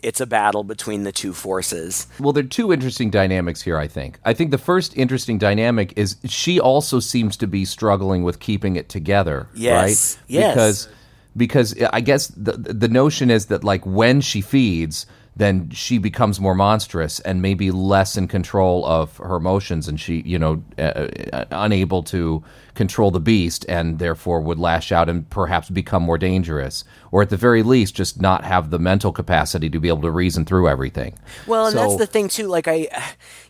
[0.05, 2.07] it's a battle between the two forces.
[2.21, 4.19] Well, there are two interesting dynamics here, I think.
[4.25, 8.77] I think the first interesting dynamic is she also seems to be struggling with keeping
[8.77, 10.17] it together, Yes.
[10.19, 10.25] right?
[10.29, 10.55] Yes.
[10.55, 10.89] Because
[11.37, 15.07] because I guess the the notion is that like when she feeds,
[15.37, 20.23] then she becomes more monstrous and maybe less in control of her emotions, and she,
[20.25, 22.43] you know, uh, uh, unable to
[22.75, 27.31] control the beast, and therefore would lash out and perhaps become more dangerous, or at
[27.31, 30.69] the very least, just not have the mental capacity to be able to reason through
[30.69, 31.17] everything.
[31.47, 32.49] Well, and that's the thing too.
[32.49, 32.89] Like I,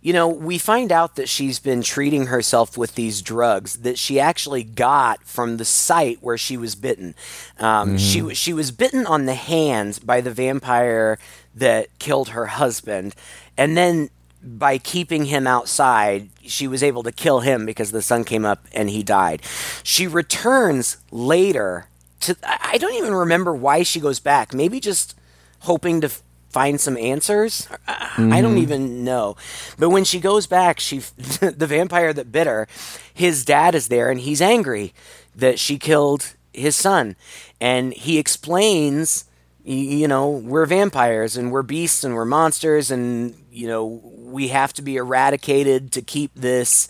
[0.03, 4.21] you know, we find out that she's been treating herself with these drugs that she
[4.21, 7.15] actually got from the site where she was bitten.
[7.59, 8.27] Um, She Mm-hmm.
[8.29, 11.19] was she was bitten on the hands by the vampire
[11.55, 13.15] that killed her husband,
[13.57, 14.11] and then
[14.45, 18.67] by keeping him outside, she was able to kill him because the sun came up
[18.73, 19.43] and he died.
[19.83, 21.87] She returns later
[22.21, 22.37] to.
[22.45, 24.53] I don't even remember why she goes back.
[24.53, 25.17] Maybe just
[25.61, 26.11] hoping to
[26.55, 27.67] find some answers.
[27.89, 28.59] I I don't mm-hmm.
[28.59, 29.37] even know.
[29.79, 32.69] But when she goes back, she the vampire that bit her,
[33.13, 34.93] his dad is there and he's angry
[35.35, 37.17] that she killed his son,
[37.61, 39.25] and he explains.
[39.67, 44.75] You know, we're vampires and we're beasts and we're monsters, and you know we have
[44.75, 46.87] to be eradicated to keep this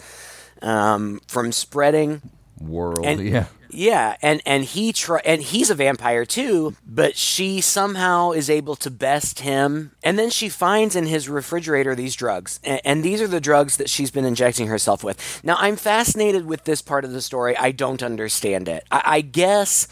[0.61, 2.23] um, from spreading.
[2.61, 3.47] World, And yeah.
[3.71, 8.75] yeah, and and he try and he's a vampire too, but she somehow is able
[8.77, 9.93] to best him.
[10.03, 13.77] And then she finds in his refrigerator these drugs, and, and these are the drugs
[13.77, 15.45] that she's been injecting herself with.
[15.45, 17.57] Now I'm fascinated with this part of the story.
[17.57, 18.85] I don't understand it.
[18.91, 19.87] I, I guess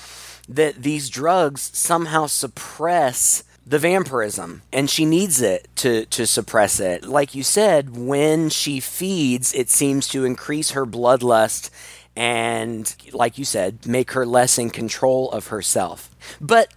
[0.57, 7.05] that these drugs somehow suppress the vampirism and she needs it to to suppress it.
[7.05, 11.71] Like you said when she feeds it seems to increase her bloodlust
[12.17, 16.11] and like you said make her less in control of herself.
[16.41, 16.73] But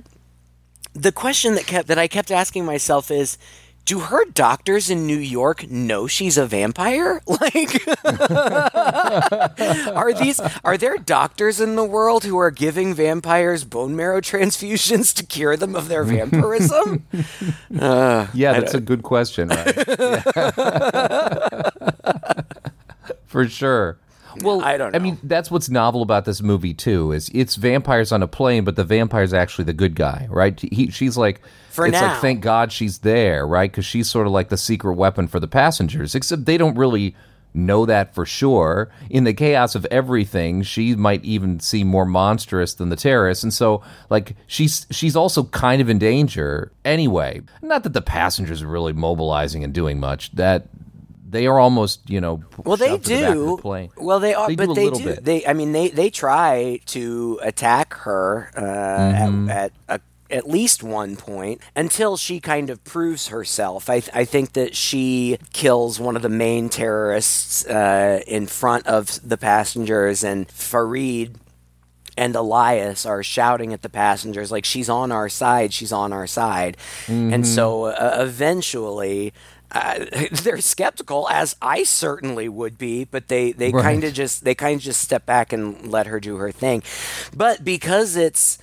[0.94, 3.38] the question that kept that I kept asking myself is
[3.86, 7.22] do her doctors in New York know she's a vampire?
[7.36, 7.86] Like
[9.96, 15.14] Are these are there doctors in the world who are giving vampires bone marrow transfusions
[15.16, 17.06] to cure them of their vampirism?
[17.80, 19.76] Uh, yeah, that's a good question, right?
[23.28, 23.98] For sure.
[24.42, 24.98] Well, I don't know.
[24.98, 27.12] I mean, that's what's novel about this movie too.
[27.12, 30.60] Is it's vampires on a plane, but the vampire's actually the good guy, right?
[30.60, 32.08] He, she's like, For it's now.
[32.08, 33.72] like thank God she's there, right?
[33.72, 36.16] Because she's sort of like the secret weapon for the passengers.
[36.16, 37.16] Except they don't really
[37.56, 38.90] know that for sure.
[39.10, 43.54] In the chaos of everything, she might even seem more monstrous than the terrorists, and
[43.54, 47.42] so like she's she's also kind of in danger anyway.
[47.62, 50.32] Not that the passengers are really mobilizing and doing much.
[50.34, 50.68] That
[51.28, 53.56] they are almost you know Well, they shoved to the back of do.
[53.56, 53.90] the plane.
[53.98, 55.04] Well, they are, They but do they do.
[55.06, 55.24] bit.
[55.26, 59.50] They, I mean, they they try to attack her uh, Mm-hmm.
[59.50, 63.90] at at, a, at least one point until she kind of proves herself.
[63.90, 69.20] I I think that she kills one of the main terrorists uh, in front of
[69.28, 71.38] the passengers, and Farid
[72.18, 76.26] and Elias are shouting at the passengers like she's on our side, she's on our
[76.28, 76.78] side.
[77.10, 79.34] And so uh, eventually
[79.76, 80.06] uh,
[80.44, 83.84] they're skeptical as I certainly would be, but they they Right.
[83.84, 86.82] kind of just they kind of just step back and let her do her thing.
[87.36, 88.58] But because it's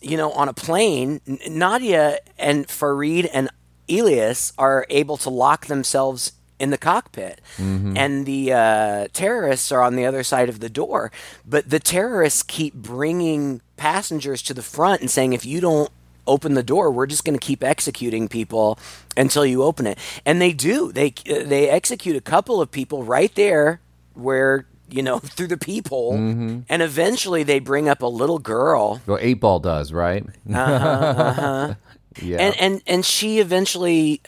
[0.00, 3.50] you know on a plane, Nadja and Farid and
[3.90, 9.96] Elias are able to lock themselves in the cockpit and the uh, terrorists are on
[9.96, 11.10] the other side of the door
[11.44, 15.90] but the terrorists keep bringing passengers to the front and saying if you don't
[16.26, 18.78] open the door we're just going to keep executing people
[19.16, 19.98] until you open it.
[20.24, 20.92] And they do.
[20.92, 23.80] They they execute a couple of people right there
[24.14, 29.00] where you know through the peephole and eventually they bring up a little girl.
[29.06, 30.24] Well, eight ball does, right?
[30.52, 31.74] Uh-huh,
[32.22, 32.38] yeah.
[32.38, 34.20] and and and she eventually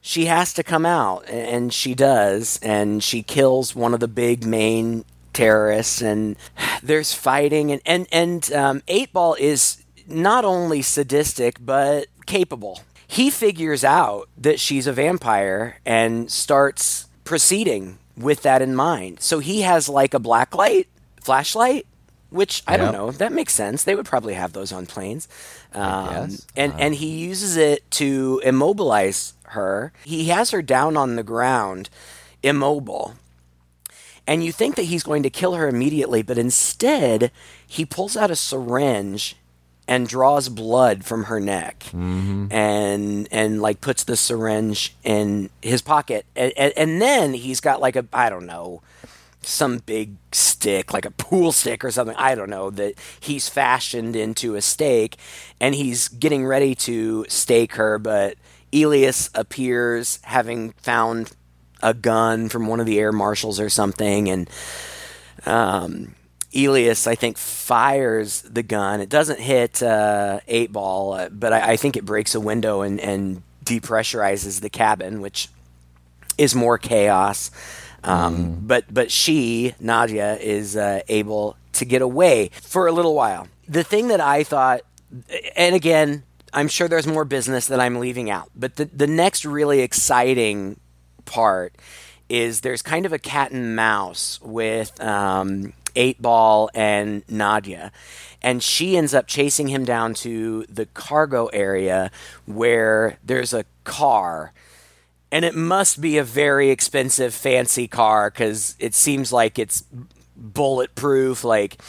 [0.00, 4.44] she has to come out and she does and she kills one of the big
[4.44, 6.36] main terrorists and
[6.82, 13.30] there's fighting and and and um, eight ball is not only sadistic but capable he
[13.30, 19.62] figures out that she's a vampire and starts proceeding with that in mind so he
[19.62, 20.88] has like a black light
[21.20, 21.86] flashlight
[22.34, 23.12] which I don't know.
[23.12, 23.84] That makes sense.
[23.84, 25.28] They would probably have those on planes.
[25.72, 29.92] Um, and and he uses it to immobilize her.
[30.02, 31.90] He has her down on the ground,
[32.42, 33.14] immobile.
[34.26, 37.30] And you think that he's going to kill her immediately, but instead
[37.66, 39.36] he pulls out a syringe
[39.86, 41.84] and draws blood from her neck
[42.50, 46.26] and and like puts the syringe in his pocket.
[46.34, 48.82] And, and, and then he's got like a I don't know
[49.46, 54.16] some big stick, like a pool stick or something, I don't know, that he's fashioned
[54.16, 55.16] into a stake
[55.60, 58.36] and he's getting ready to stake her, but
[58.72, 61.32] Elias appears having found
[61.82, 64.48] a gun from one of the air marshals or something and
[65.46, 66.14] um,
[66.54, 69.00] Elias, I think, fires the gun.
[69.00, 72.82] It doesn't hit uh, eight ball, uh, but I, I think it breaks a window
[72.82, 75.48] and, and depressurizes the cabin, which
[76.38, 77.50] is more chaos.
[78.02, 83.48] Um, But but she Nadja is uh, able to get away for a little while.
[83.66, 84.82] The thing that I thought,
[85.56, 89.44] and again, I'm sure there's more business that I'm leaving out, but the the next
[89.46, 90.78] really exciting
[91.24, 91.74] part
[92.28, 97.90] is there's kind of a cat and mouse with um, Eight Ball and Nadja.
[98.42, 102.10] And she ends up chasing him down to the cargo area
[102.46, 104.52] where there's a car.
[105.32, 109.84] And it must be a very expensive, fancy car because it seems like it's
[110.36, 111.42] bulletproof.
[111.42, 111.80] Like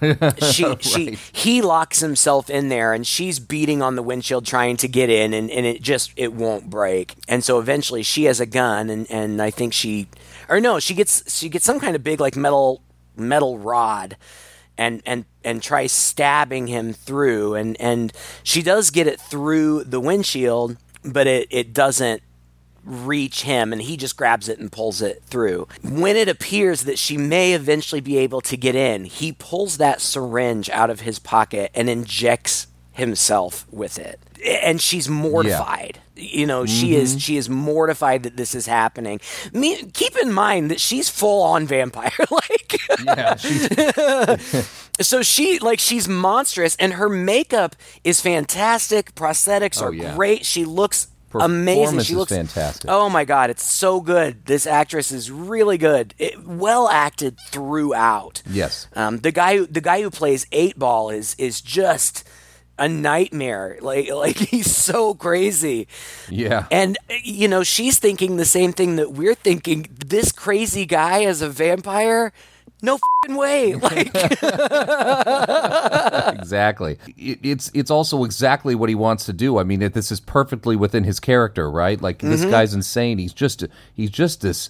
[0.52, 4.88] she she he locks himself in there and she's beating on the windshield trying to
[4.88, 8.46] get in and, and it just it won't break and so eventually she has a
[8.46, 10.06] gun and, and i think she
[10.48, 12.82] or no she gets she gets some kind of big like metal
[13.16, 14.16] metal rod
[14.78, 20.00] and and and tries stabbing him through and and she does get it through the
[20.00, 22.22] windshield but it it doesn't
[22.84, 25.68] reach him and he just grabs it and pulls it through.
[25.82, 30.00] When it appears that she may eventually be able to get in, he pulls that
[30.00, 34.18] syringe out of his pocket and injects himself with it.
[34.44, 36.00] And she's mortified.
[36.14, 39.20] You know, she is she is mortified that this is happening.
[39.52, 43.34] Me, keep in mind that she's full on vampire like yeah,
[45.00, 50.14] so she like she's monstrous and her makeup is fantastic prosthetics Oh, are yeah.
[50.14, 52.90] great she looks amazing she looks fantastic.
[52.90, 58.42] oh my god it's so good this actress is really good it, well acted throughout
[58.50, 58.86] yes.
[58.94, 62.28] um, the guy who, the guy who plays eight ball is is just
[62.78, 65.86] a nightmare like like he's so crazy
[66.28, 66.66] Yeah.
[66.70, 71.24] and uh, you know she's thinking the same thing that we're thinking this crazy guy
[71.24, 72.32] as a vampire
[72.84, 72.98] no
[73.28, 74.10] way like
[76.34, 76.98] exactly.
[77.16, 79.58] It, it's it's also exactly what he wants to do.
[79.58, 82.00] I mean, it, this is perfectly within his character, right?
[82.00, 82.30] Like Mm-hmm.
[82.30, 83.18] this guy's insane.
[83.18, 83.64] He's just
[83.94, 84.68] he's just this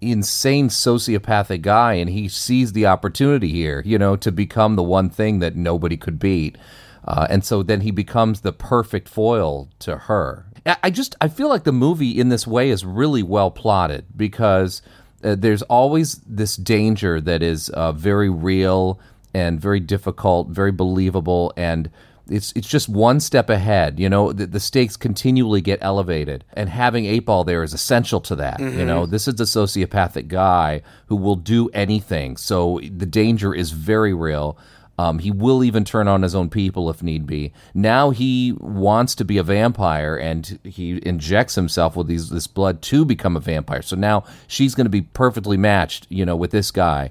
[0.00, 5.08] insane sociopathic guy and he sees the opportunity here, you know, to become the one
[5.08, 6.56] thing that nobody could beat.
[7.04, 10.46] Uh, and so then he becomes the perfect foil to her.
[10.82, 14.80] I just I feel like the movie in this way is really well plotted because
[15.24, 19.00] uh, there's always this danger that is uh, very real
[19.34, 21.90] and very difficult, very believable, and
[22.28, 23.98] it's it's just one step ahead.
[23.98, 28.20] You know, the, the stakes continually get elevated, and having eight ball there is essential
[28.20, 28.60] to that.
[28.60, 33.72] You know, this is a sociopathic guy who will do anything, so the danger is
[33.72, 34.56] very real.
[34.98, 37.52] Um, he will even turn on his own people if need be.
[37.74, 42.82] Now he wants to be a vampire, and he injects himself with these this blood
[42.82, 43.82] to become a vampire.
[43.82, 47.10] So now she's going to be perfectly matched, you know, with this guy.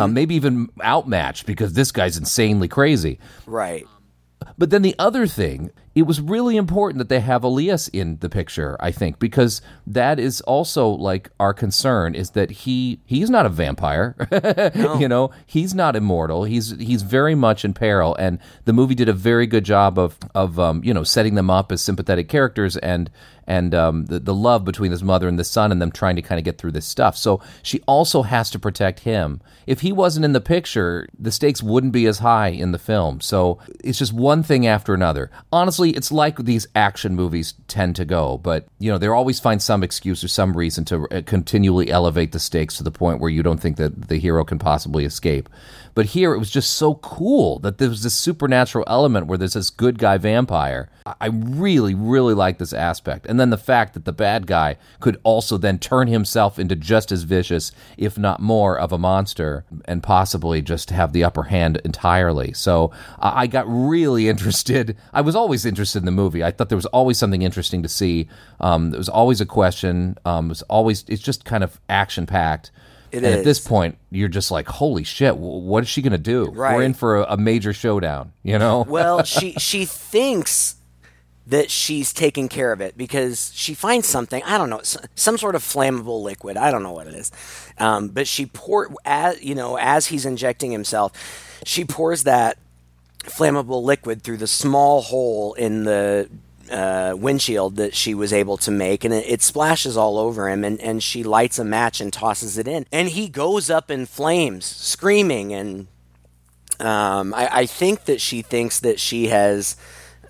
[0.00, 3.18] Um, maybe even outmatched because this guy's insanely crazy.
[3.44, 3.86] Right.
[4.56, 8.28] But then the other thing, it was really important that they have Elias in the
[8.28, 13.46] picture, I think, because that is also like our concern is that he he's not
[13.46, 14.14] a vampire.
[15.00, 16.44] you know, he's not immortal.
[16.44, 20.18] He's he's very much in peril and the movie did a very good job of
[20.34, 23.10] of um, you know, setting them up as sympathetic characters and
[23.46, 26.22] and um, the, the love between his mother and the son and them trying to
[26.22, 27.16] kind of get through this stuff.
[27.16, 29.40] So she also has to protect him.
[29.66, 33.20] If he wasn't in the picture, the stakes wouldn't be as high in the film.
[33.20, 35.30] So it's just one thing after another.
[35.52, 39.62] Honestly, it's like these action movies tend to go, but you know, they always find
[39.62, 43.30] some excuse or some reason to uh, continually elevate the stakes to the point where
[43.30, 45.48] you don't think that the hero can possibly escape.
[45.96, 49.54] But here it was just so cool that there was this supernatural element where there's
[49.54, 50.90] this good guy vampire.
[51.06, 53.24] I- really, really like this aspect.
[53.26, 57.10] And then the fact that the bad guy could also then turn himself into just
[57.12, 61.80] as vicious, if not more, of a monster and possibly just have the upper hand
[61.82, 62.52] entirely.
[62.52, 64.98] So I I got really interested.
[65.14, 66.44] I was always interested in the movie.
[66.44, 68.28] I thought there was always something interesting to see.
[68.60, 70.18] Um, there was always a question.
[70.26, 72.70] Um, it was always, it's just kind of action packed.
[73.12, 76.18] It and at this point, you're just like, holy shit, what is she going to
[76.18, 76.50] do?
[76.76, 78.84] We're in for a, a major showdown, you know?
[78.96, 80.76] Well, she she thinks
[81.46, 85.54] that she's taking care of it because she finds something I don't know some sort
[85.54, 87.30] of flammable liquid I don't know what it is,
[87.78, 91.12] um, but she pour as you know as he's injecting himself,
[91.64, 92.58] she pours that
[93.20, 96.28] flammable liquid through the small hole in the
[96.70, 100.64] uh, windshield that she was able to make, and it, it splashes all over him.
[100.64, 104.06] And, and she lights a match and tosses it in, and he goes up in
[104.06, 105.52] flames, screaming.
[105.52, 105.86] And
[106.80, 109.76] um, I, I think that she thinks that she has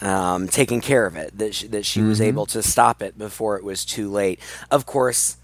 [0.01, 3.57] um, taken care of it, that she, that she was able to stop it before
[3.57, 4.41] it was too late.
[4.71, 5.37] Of course,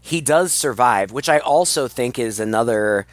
[0.00, 3.06] he does survive, which I also think is another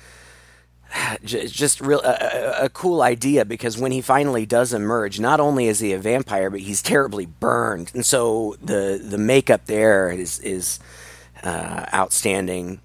[1.23, 5.79] just real a, a, cool idea because when he finally does emerge, not only is
[5.79, 10.79] he a vampire, but he's terribly burned, and so the the makeup there is is
[11.43, 12.79] uh, outstanding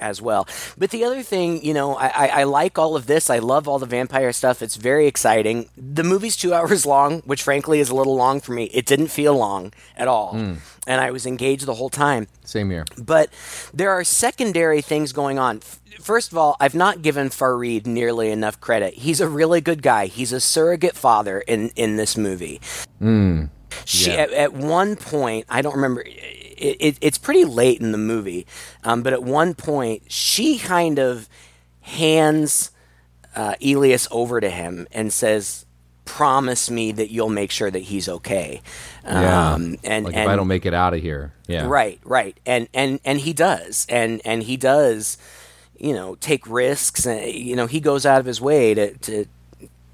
[0.00, 0.48] as well.
[0.78, 3.30] But the other thing, you know, I, I, I like all of this.
[3.30, 4.62] I love all the vampire stuff.
[4.62, 5.68] It's very exciting.
[5.76, 8.64] The movie's two hours long, which frankly is a little long for me.
[8.64, 10.54] It didn't feel long at all, hmm.
[10.86, 12.84] and I was engaged the whole time Same here.
[13.00, 13.30] but
[13.74, 15.60] there are secondary things going on.
[16.00, 18.94] First of all, I've not given Farid nearly enough credit.
[18.94, 20.06] He's a really good guy.
[20.06, 22.60] He's a surrogate father in, in this movie.
[22.98, 23.44] Hmm.
[23.84, 24.22] She, Yeah.
[24.22, 26.04] at, at one point, I don't remember.
[26.60, 28.46] It, it, it's pretty late in the movie,
[28.84, 31.28] um, but at one point, she kind of
[31.80, 32.70] hands
[33.34, 35.64] uh, Elias over to him and says,
[36.04, 38.60] "Promise me that you'll make sure that he's okay."
[39.04, 39.52] Yeah.
[39.52, 41.32] Um, and like and if I don't make it out of here.
[41.46, 41.66] Yeah.
[41.66, 45.18] Right, right, and and and he does, and and he does,
[45.78, 49.26] you know, take risks, and you know, he goes out of his way to to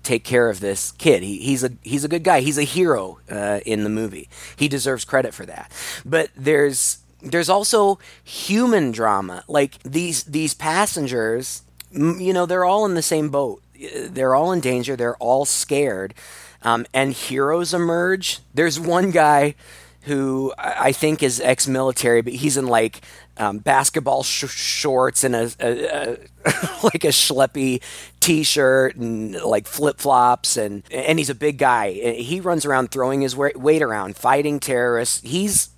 [0.06, 1.22] take care of this kid.
[1.22, 2.40] He, he's a he's a good guy.
[2.40, 4.28] He's a hero uh, in the movie.
[4.56, 5.70] He deserves credit for that.
[6.04, 9.44] But there's there's also human drama.
[9.48, 13.62] Like these these passengers, you know, they're all in the same boat.
[14.08, 14.96] They're all in danger.
[14.96, 16.14] They're all scared.
[16.62, 18.40] Um, and heroes emerge.
[18.54, 19.54] There's one guy
[20.02, 23.00] who I think is ex-military, but he's in like
[23.38, 26.18] um, basketball sh- shorts and a, a, a
[26.82, 27.82] like a schleppy
[28.20, 31.92] t-shirt and like flip-flops, and and he's a big guy.
[31.92, 35.20] He runs around throwing his weight around, fighting terrorists.
[35.22, 35.70] He's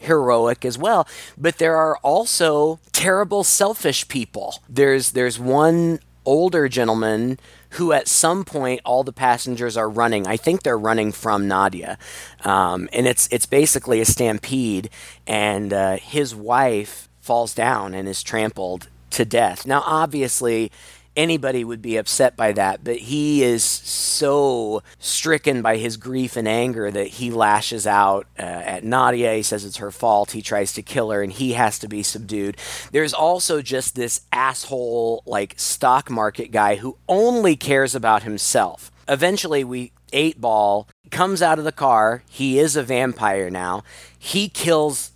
[0.00, 1.06] heroic as well
[1.36, 7.38] but there are also terrible selfish people there's there's one older gentleman
[7.70, 10.26] who at some point all the passengers are running.
[10.26, 11.96] I think they're running from nadja.
[12.44, 14.90] Um, and it's it's basically a stampede
[15.26, 19.66] and uh, his wife falls down and is trampled to death.
[19.66, 20.70] Now obviously
[21.16, 26.46] anybody would be upset by that, but he is so stricken by his grief and
[26.46, 29.36] anger that he lashes out uh, at Nadja.
[29.36, 30.32] He says it's her fault.
[30.32, 32.56] He tries to kill her, and he has to be subdued.
[32.92, 38.90] There's also just this asshole, like stock market guy who only cares about himself.
[39.08, 42.22] Eventually, we eight ball comes out of the car.
[42.28, 43.82] He is a vampire now.
[44.18, 45.12] He kills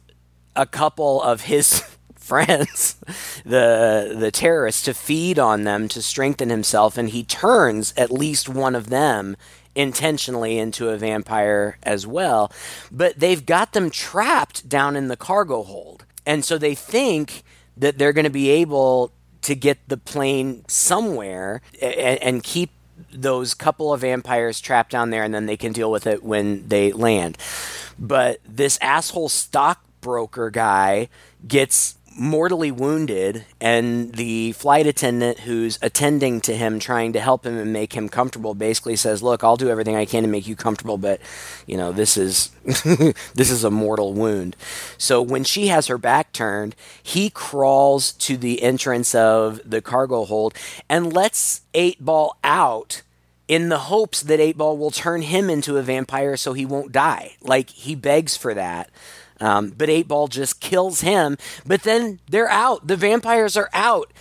[0.57, 1.85] a couple of his
[2.25, 2.97] friends,
[3.45, 8.49] the the terrorists, to feed on them to strengthen himself, and he turns at least
[8.49, 9.37] one of them
[9.75, 12.51] intentionally into a vampire as well.
[12.91, 17.43] But they've got them trapped down in the cargo hold, and so they think
[17.77, 19.13] that they're going to be able
[19.43, 22.71] to get the plane somewhere and, and keep
[23.13, 26.69] those couple of vampires trapped down there, and then they can deal with it when
[26.69, 27.39] they land.
[27.99, 31.09] But this asshole stockbroker guy
[31.47, 37.57] gets mortally wounded, and the flight attendant who's attending to him, trying to help him
[37.57, 40.57] and make him comfortable, basically says, "Look, I'll do everything I can to make you
[40.57, 41.21] comfortable, but
[41.67, 42.51] you know this is
[43.35, 44.57] this is a mortal wound."
[44.99, 50.25] So when she has her back turned, he crawls to the entrance of the cargo
[50.25, 50.55] hold
[50.89, 53.03] and lets Eight Ball out
[53.47, 56.93] in the hopes that Eight Ball will turn him into a vampire so he won't
[56.93, 57.37] die.
[57.43, 58.91] Like he begs for that.
[59.41, 61.37] Um, but Eight Ball just kills him.
[61.67, 62.87] But then they're out.
[62.87, 64.13] The vampires are out,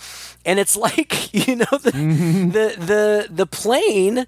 [0.44, 4.26] and it's like you know the the the the plane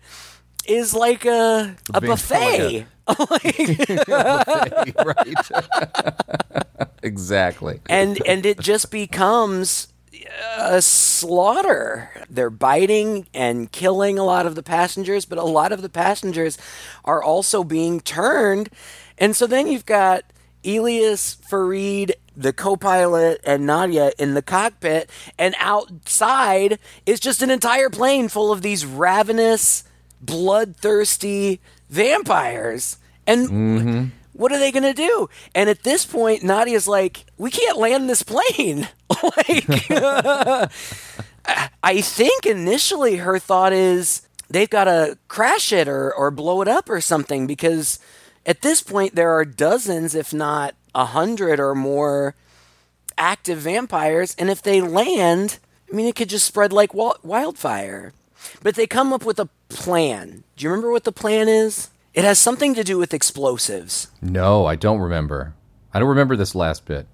[0.66, 2.87] is like a a buffet.
[3.30, 3.76] right.
[7.05, 7.80] exactly.
[7.89, 9.87] and and it just becomes
[10.59, 12.11] a slaughter.
[12.28, 16.59] They're biting and killing a lot of the passengers, but a lot of the passengers
[17.05, 18.70] are also being turned.
[19.18, 20.24] And so then you've got
[20.67, 25.09] Elias, Farid, the co pilot, and Nadja in the cockpit,
[25.39, 29.85] and outside is just an entire plane full of these ravenous,
[30.21, 32.99] bloodthirsty vampires.
[33.27, 34.05] And Mm-hmm.
[34.35, 35.29] what are they going to do?
[35.55, 38.89] And at this point, Nadja's like, we can't land this plane.
[39.23, 39.67] like,
[41.83, 46.69] I think initially her thought is they've got to crash it or, or blow it
[46.69, 47.99] up or something because
[48.47, 52.34] at this point there are dozens, if not a hundred or more
[53.18, 54.34] active vampires.
[54.38, 55.59] And if they land,
[55.92, 58.14] I mean, it could just spread like wildfire.
[58.62, 60.44] But they come up with a plan.
[60.57, 61.90] Do you remember what the plan is?
[62.14, 64.09] It has something to do with explosives.
[64.22, 65.55] No, I don't remember.
[65.92, 67.07] I don't remember this last bit.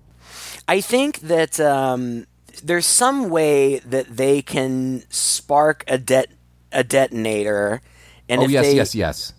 [0.68, 2.26] I think that um,
[2.62, 6.28] there's some way that they can spark a det
[6.70, 7.82] a detonator,
[8.28, 9.32] and oh if yes, they, yes, yes.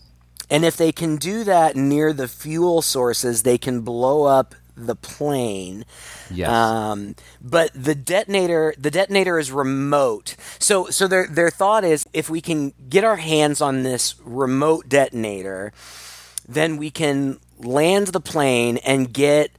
[0.53, 4.95] And if they can do that near the fuel sources, they can blow up the
[4.95, 5.83] plane.
[6.29, 6.47] Yes.
[6.47, 10.35] Um, but the detonator, the detonator is remote.
[10.59, 14.87] So, so their their thought is, if we can get our hands on this remote
[14.87, 15.73] detonator,
[16.47, 19.49] then we can land the plane and get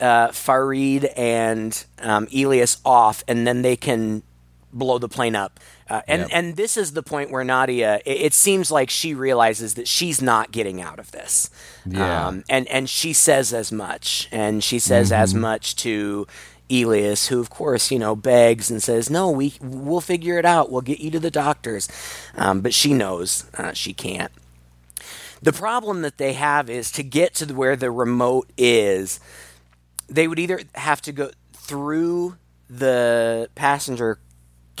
[0.00, 4.24] uh, Farid and um, Elias off, and then they can
[4.72, 5.60] blow the plane up.
[5.92, 6.28] Uh, and Yep.
[6.32, 10.22] and this is the point where Nadja, it, it seems like she realizes that she's
[10.22, 11.50] not getting out of this.
[11.84, 12.28] Yeah.
[12.28, 16.26] Um, and and she says as much, and she says as much to
[16.70, 20.70] Elias, who of course you know begs and says, "No, we we'll figure it out.
[20.72, 21.88] We'll get you to the doctors."
[22.36, 24.32] Um, but she knows uh, she can't.
[25.42, 29.20] The problem that they have is to get to where the remote is,
[30.08, 32.36] they would either have to go through
[32.70, 34.18] the passenger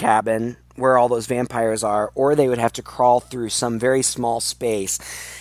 [0.02, 4.02] cabin where all those vampires are, or they would have to crawl through some very
[4.02, 4.98] small space.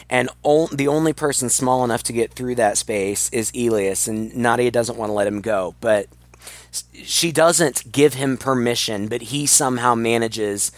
[0.09, 4.31] And on, the only person small enough to get through that space is Elias, and
[4.33, 5.75] Nadja doesn't want to let him go.
[5.79, 6.07] But
[6.93, 10.71] she doesn't give him permission, but he somehow manages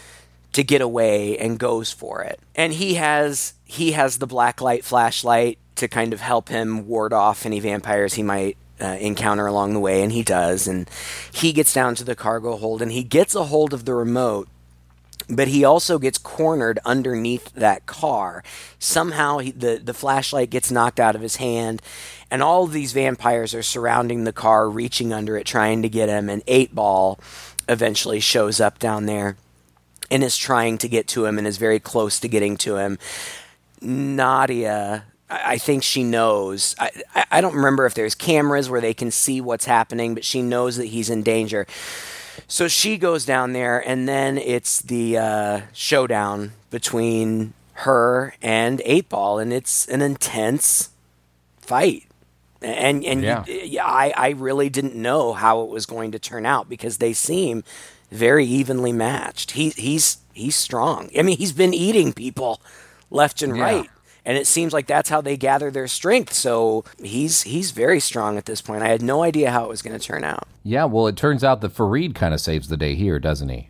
[0.54, 2.40] to get away and goes for it.
[2.56, 7.12] And he has he has the black light flashlight to kind of help him ward
[7.12, 10.68] off any vampires he might uh, encounter along the way, and he does.
[10.68, 10.90] And
[11.32, 14.48] he gets down to the cargo hold and he gets a hold of the remote.
[15.30, 18.44] But he also gets cornered underneath that car.
[18.78, 21.82] Somehow, he, the the flashlight gets knocked out of his hand,
[22.30, 26.10] and all of these vampires are surrounding the car, reaching under it, trying to get
[26.10, 26.30] him.
[26.30, 27.20] And Eight Ball
[27.70, 29.38] eventually shows up down there
[30.12, 33.00] and is trying to get to him and is very close to getting to him.
[33.82, 35.04] Nadja,
[35.46, 36.76] I think she knows.
[36.80, 40.24] I, I- I don't remember if there's cameras where they can see what's happening, but
[40.24, 41.66] she knows that he's in danger.
[42.48, 49.10] So she goes down there, and then it's the uh, showdown between her and Eight
[49.10, 50.90] Ball, and it's an intense
[51.60, 52.04] fight.
[52.62, 53.46] And and Yeah.
[53.46, 57.14] you- I I really didn't know how it was going to turn out because they
[57.14, 57.64] seem
[58.12, 59.52] very evenly matched.
[59.52, 61.10] He he's he's strong.
[61.18, 62.62] I mean, he's been eating people
[63.10, 63.64] left and Yeah.
[63.64, 63.90] right.
[64.26, 66.34] And it seems like that's how they gather their strength.
[66.34, 68.84] So he's he's very strong at this point.
[68.84, 70.48] I had no idea how it was going to turn out.
[70.64, 73.68] Yeah, well, it turns out that Farid kind of saves the day here, doesn't he?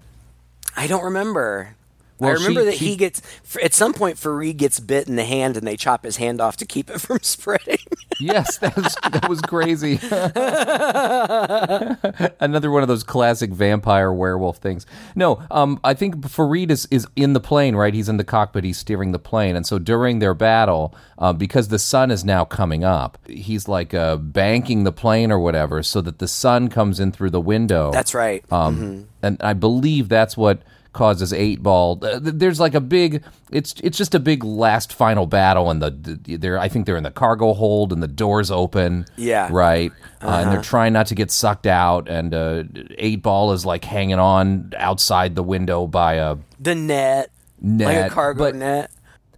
[0.75, 1.75] I don't remember.
[2.21, 3.21] I remember she- that she- he gets
[3.61, 4.17] at some point.
[4.17, 7.01] Farid gets bit in the hand, and they chop his hand off to keep it
[7.01, 7.77] from spreading.
[8.19, 9.99] Yes, that was that was crazy.
[12.39, 14.85] Another one of those classic vampire werewolf things.
[15.15, 17.93] No, um, I think Farid is, is in the plane, right?
[17.93, 18.63] He's in the cockpit.
[18.63, 22.45] He's steering the plane, and so during their battle, uh, because the sun is now
[22.45, 26.99] coming up, he's like uh, banking the plane or whatever, so that the sun comes
[26.99, 27.91] in through the window.
[27.91, 28.43] That's right.
[28.51, 30.61] Um, and I believe that's what
[30.93, 31.99] causes eight ball.
[32.03, 33.23] uh, There's like a big.
[33.51, 36.97] It's it's just a big last final battle, and the, the they're I think they're
[36.97, 39.05] in the cargo hold, and the doors open.
[39.17, 39.49] Yeah.
[39.51, 39.91] right.
[40.21, 42.63] Uh, and they're trying not to get sucked out, and uh,
[42.97, 47.29] eight ball is like hanging on outside the window by a the net,
[47.61, 48.91] net, like a cargo but- net.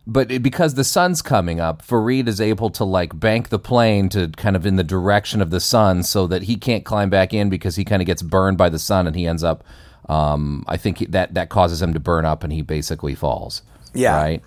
[0.05, 4.27] but because the sun's coming up, Farid is able to like bank the plane to
[4.29, 7.49] kind of in the direction of the sun, so that he can't climb back in
[7.49, 9.63] because he kind of gets burned by the sun, and he ends up.
[10.07, 13.61] Um, I think that that causes him to burn up, and he basically falls.
[13.93, 14.15] Yeah.
[14.15, 14.43] Right.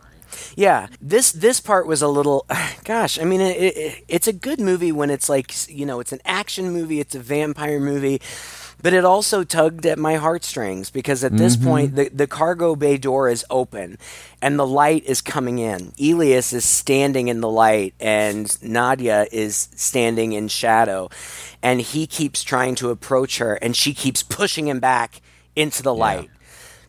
[0.57, 2.47] Yeah, this this part was a little,
[2.85, 3.19] gosh.
[3.19, 6.21] I mean, it, it, it's a good movie when it's like you know, it's an
[6.25, 8.21] action movie, it's a vampire movie,
[8.83, 12.99] but it also tugged at my heartstrings because at this point the the cargo bay
[12.99, 13.99] door is open,
[14.43, 15.93] and the light is coming in.
[16.01, 21.09] Elias is standing in the light, and Nadja is standing in shadow,
[21.63, 25.23] and he keeps trying to approach her, and she keeps pushing him back
[25.59, 26.31] into the light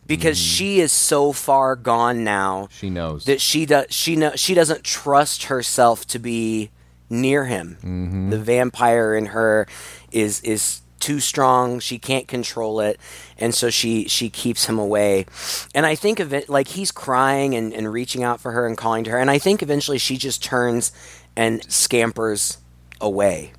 [0.06, 0.56] because mm-hmm.
[0.56, 3.24] she is so far gone now She knows.
[3.24, 6.70] that she does she know she doesn't trust herself to be
[7.10, 7.76] near him.
[7.82, 8.30] Mm-hmm.
[8.30, 9.66] The vampire in her
[10.12, 11.80] is is too strong.
[11.80, 13.00] She can't control it,
[13.38, 15.26] and so she she keeps him away.
[15.74, 18.76] And I think of it like he's crying and, and reaching out for her and
[18.76, 19.18] calling to her.
[19.18, 20.92] And I think eventually she just turns
[21.36, 22.58] and scampers
[23.00, 23.52] away.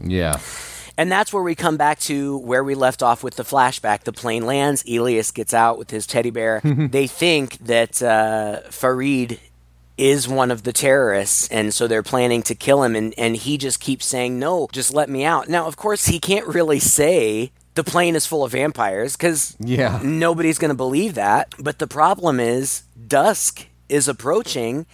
[0.00, 0.38] yeah.
[1.00, 4.00] And that's where we come back to where we left off with the flashback.
[4.02, 4.84] The plane lands.
[4.86, 6.60] Elias gets out with his teddy bear.
[6.62, 9.40] they think that uh, Farid
[9.96, 12.94] is one of the terrorists, and so they're planning to kill him.
[12.94, 15.48] And, and he just keeps saying, No, just let me out.
[15.48, 20.00] Now, of course, he can't really say the plane is full of vampires because Yeah.
[20.04, 21.54] nobody's going to believe that.
[21.58, 24.84] But the problem is, dusk is approaching.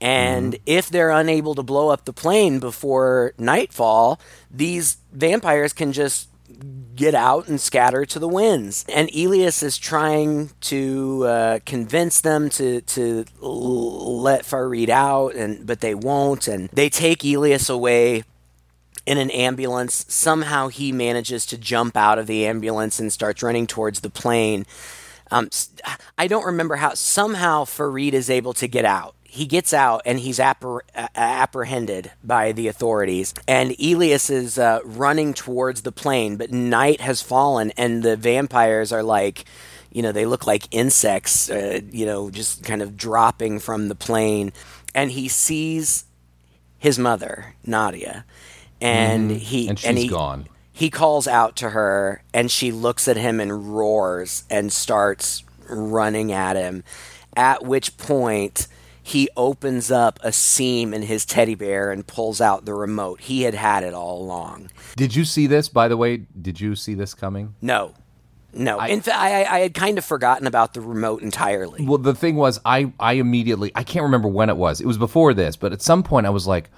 [0.00, 4.20] And if they're unable to blow up the plane before nightfall,
[4.50, 6.28] these vampires can just
[6.94, 8.84] get out and scatter to the winds.
[8.88, 15.66] And Elias is trying to uh, convince them to to l- let Farid out, and
[15.66, 16.46] but they won't.
[16.48, 18.24] And they take Elias away
[19.06, 20.04] in an ambulance.
[20.08, 24.66] Somehow he manages to jump out of the ambulance and starts running towards the plane.
[25.30, 25.50] Um,
[26.16, 26.94] I don't remember how.
[26.94, 29.15] Somehow Farid is able to get out.
[29.36, 30.80] He gets out and he's uh,
[31.14, 33.34] apprehended by the authorities.
[33.46, 38.92] And Elias is uh, running towards the plane, but night has fallen, and the vampires
[38.92, 39.44] are like,
[39.92, 43.94] you know, they look like insects, uh, you know, just kind of dropping from the
[43.94, 44.52] plane.
[44.94, 46.06] And he sees
[46.78, 48.24] his mother, Nadja,
[48.80, 49.70] and he Mm-hmm.
[49.70, 50.48] And she's he, gone.
[50.72, 56.32] He calls out to her, and she looks at him and roars and starts running
[56.32, 56.84] at him.
[57.36, 58.66] At which point,
[59.06, 63.20] he opens up a seam in his teddy bear and pulls out the remote.
[63.20, 64.68] He had had it all along.
[64.96, 65.68] Did you see this?
[65.68, 67.54] By the way, did you see this coming?
[67.62, 67.94] No,
[68.52, 68.80] no.
[68.80, 71.86] in fact, I, I had kind of forgotten about the remote entirely.
[71.86, 74.80] Well, the thing was, I I immediately I can't remember when it was.
[74.80, 76.68] It was before this, but at some point I was like,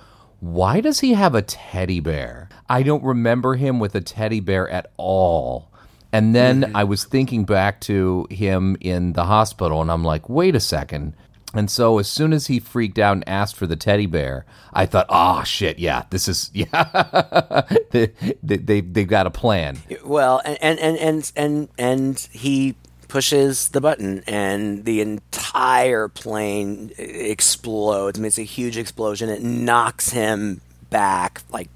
[0.41, 2.51] why does he have a teddy bear?
[2.69, 5.71] I don't remember him with a teddy bear at all.
[6.13, 6.77] And then mm-hmm.
[6.77, 11.15] I was thinking back to him in the hospital, and I'm like, wait a second.
[11.55, 14.85] And so as soon as he freaked out and asked for the teddy bear, I
[14.87, 19.79] thought, oh shit, yeah, this is yeah, they, they, they they've got a plan.
[20.05, 22.75] Well, and and and and and, he
[23.09, 28.19] pushes the button and the entire plane explodes.
[28.19, 29.31] I mean, it's a huge explosion.
[29.31, 31.69] It knocks him back like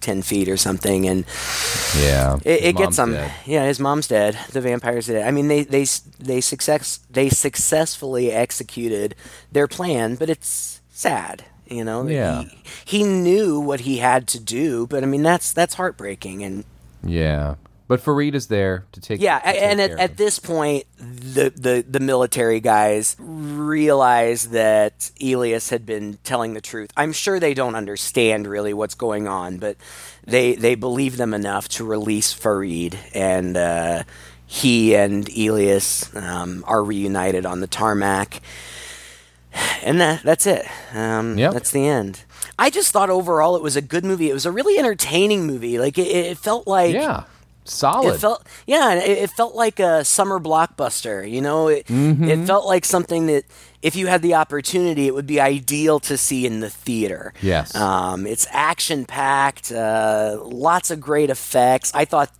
[0.00, 1.24] ten feet or something, and
[1.98, 3.12] Yeah, it, it gets him.
[3.12, 3.32] dead.
[3.46, 4.38] Yeah, his mom's dead.
[4.52, 5.26] The vampires dead.
[5.26, 5.86] I mean, they they
[6.18, 9.14] they success they successfully executed
[9.52, 11.44] their plan, but it's sad.
[11.68, 12.44] You know, Yeah.
[12.84, 16.64] he, he knew what he had to do, but I mean, that's that's heartbreaking and.
[17.04, 17.54] Yeah,
[17.88, 19.20] but Farid is there to take.
[19.20, 25.10] Yeah, to take and at, at this point, the, the the military guys realize that
[25.22, 26.90] Elias had been telling the truth.
[26.96, 29.76] I'm sure they don't understand really what's going on, but
[30.24, 34.02] they they believe them enough to release Farid, and uh,
[34.46, 38.40] he and Elias um, are reunited on the tarmac,
[39.82, 40.66] and that that's it.
[40.94, 41.52] Um, Yep.
[41.52, 42.22] That's the end.
[42.58, 44.30] I just thought overall it was a good movie.
[44.30, 45.78] It was a really entertaining movie.
[45.78, 47.24] Like it, it felt like Yeah.
[47.68, 48.14] Solid.
[48.14, 51.28] it felt yeah, it, it felt like a summer blockbuster.
[51.30, 52.24] You know, it Mm-hmm.
[52.24, 53.44] it felt like something that
[53.82, 57.32] if you had the opportunity, it would be ideal to see in the theater.
[57.42, 57.74] Yes.
[57.74, 61.92] um, it's action packed, uh, lots of great effects.
[61.94, 62.30] I thought.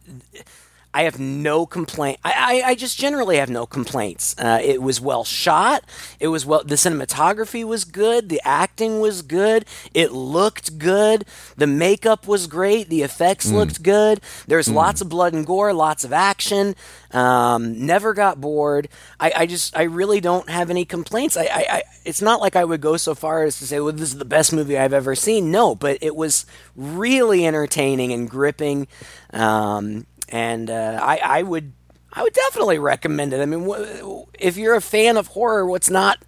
[0.97, 2.19] I have no complaint.
[2.25, 4.35] I, I, I just generally have no complaints.
[4.39, 5.85] Uh, it was well shot.
[6.19, 6.65] It was well.
[6.65, 8.31] The cinematography was good.
[8.31, 9.67] The acting was good.
[9.93, 11.27] It looked good.
[11.55, 12.89] The makeup was great.
[12.89, 14.23] The effects looked good.
[14.47, 15.75] There's lots of blood and gore.
[15.75, 16.75] Lots of action.
[17.11, 18.89] Um, never got bored.
[19.21, 21.37] I, I just I really don't have any complaints.
[21.37, 23.93] I, I, I it's not like I would go so far as to say, well,
[23.93, 25.51] this is the best movie I've ever seen.
[25.51, 28.89] No, but it was really entertaining and gripping.
[29.35, 31.73] Um, and uh, I, I would
[32.13, 33.41] I would definitely recommend it.
[33.41, 36.19] I mean, wh- if you're a fan of horror, what's not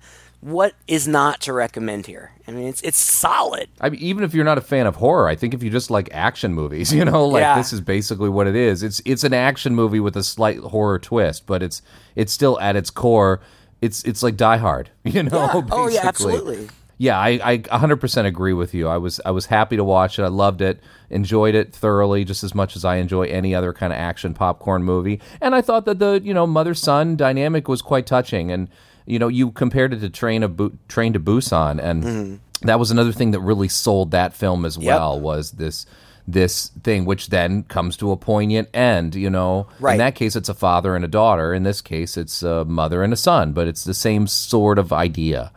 [0.41, 2.31] what is not to recommend here?
[2.47, 3.69] I mean, it's it's solid.
[3.81, 5.91] I mean, even if you're not a fan of horror, I think if you just
[5.91, 7.57] like action movies, you know, like Yeah.
[7.57, 8.83] this is basically what it is.
[8.83, 11.83] It's it's an action movie with a slight horror twist, but it's
[12.15, 13.41] it's still at its core.
[13.81, 15.31] It's it's like Die Hard, you know.
[15.55, 15.63] Yeah.
[15.73, 16.69] Oh yeah, absolutely.
[17.01, 18.89] Yeah, I, I 100% agree with you.
[18.89, 20.25] I was I was happy to watch it.
[20.25, 20.81] I loved it,
[21.11, 24.83] enjoyed it thoroughly, just as much as I enjoy any other kind of action popcorn
[24.83, 25.21] movie.
[25.41, 28.51] And I thought that the you know mother son dynamic was quite touching.
[28.51, 28.69] And
[29.07, 32.67] you know you compared it to Train of Bu- Train to Busan, and mm-hmm.
[32.67, 35.21] that was another thing that really sold that film as well.
[35.21, 35.87] Was this
[36.27, 39.15] this thing, which then comes to a poignant end.
[39.15, 39.93] You know, Right.
[39.93, 41.55] in that case, it's a father and a daughter.
[41.55, 43.53] In this case, it's a mother and a son.
[43.53, 45.53] But it's the same sort of idea.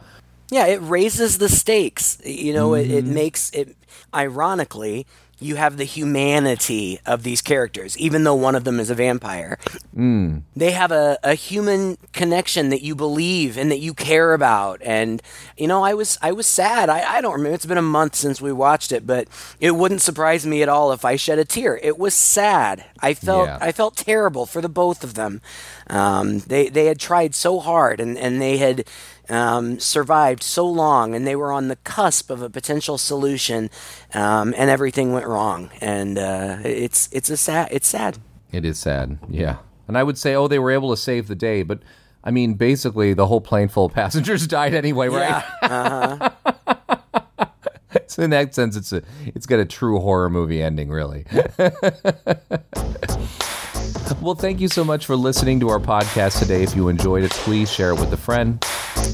[0.51, 2.21] Yeah, it raises the stakes.
[2.23, 2.97] You know, it, Mm-hmm.
[2.97, 3.75] it makes it.
[4.13, 5.07] Ironically,
[5.39, 9.57] you have the humanity of these characters, even though one of them is a vampire.
[9.97, 10.43] Mm.
[10.55, 14.79] They have a, a human connection that you believe and that you care about.
[14.83, 15.19] And
[15.57, 16.89] you know, I was I was sad.
[16.89, 17.55] I, I don't remember.
[17.55, 19.27] It's been a month since we watched it, but
[19.59, 21.79] it wouldn't surprise me at all if I shed a tear.
[21.81, 22.85] It was sad.
[22.99, 23.57] I felt Yeah.
[23.61, 25.41] I felt terrible for the both of them.
[25.87, 28.85] Um, they they had tried so hard and and they had
[29.31, 33.69] um, survived so long, and they were on the cusp of a potential solution,
[34.13, 35.71] um, and everything went wrong.
[35.79, 38.17] And uh, it's it's a sad it's sad.
[38.51, 39.57] It is sad, yeah.
[39.87, 41.79] And I would say, oh, they were able to save the day, but
[42.23, 45.43] I mean, basically, the whole plane full of passengers died anyway, right?
[45.63, 46.29] Yeah.
[48.07, 51.25] so in that sense, it's a it's got a true horror movie ending, really.
[54.19, 56.63] well, thank you so much for listening to our podcast today.
[56.63, 58.63] If you enjoyed it, please share it with a friend.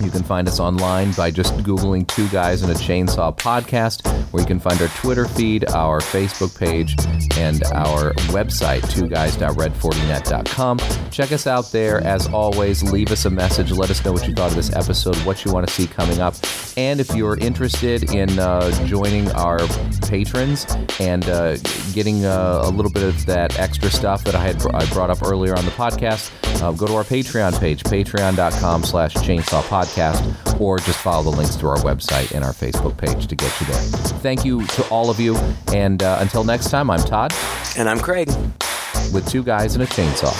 [0.01, 4.41] You can find us online by just Googling Two Guys in a Chainsaw Podcast, where
[4.41, 6.95] you can find our Twitter feed, our Facebook page,
[7.37, 10.79] and our website, twoguys.red40net.com.
[11.11, 12.01] Check us out there.
[12.01, 13.71] As always, leave us a message.
[13.71, 16.19] Let us know what you thought of this episode, what you want to see coming
[16.19, 16.35] up.
[16.75, 19.59] And if you're interested in uh, joining our
[20.07, 20.67] patrons
[20.99, 21.57] and uh,
[21.93, 24.59] getting uh, a little bit of that extra stuff that I had
[24.89, 26.31] I brought up earlier on the podcast,
[26.61, 31.55] uh, go to our Patreon page, patreon.com slash chainsaw podcast, or just follow the links
[31.57, 33.81] to our website and our Facebook page to get you there.
[34.21, 35.35] Thank you to all of you.
[35.73, 37.33] And uh, until next time, I'm Todd
[37.77, 38.27] And I'm Craig.
[39.13, 40.33] with two guys and a chainsaw.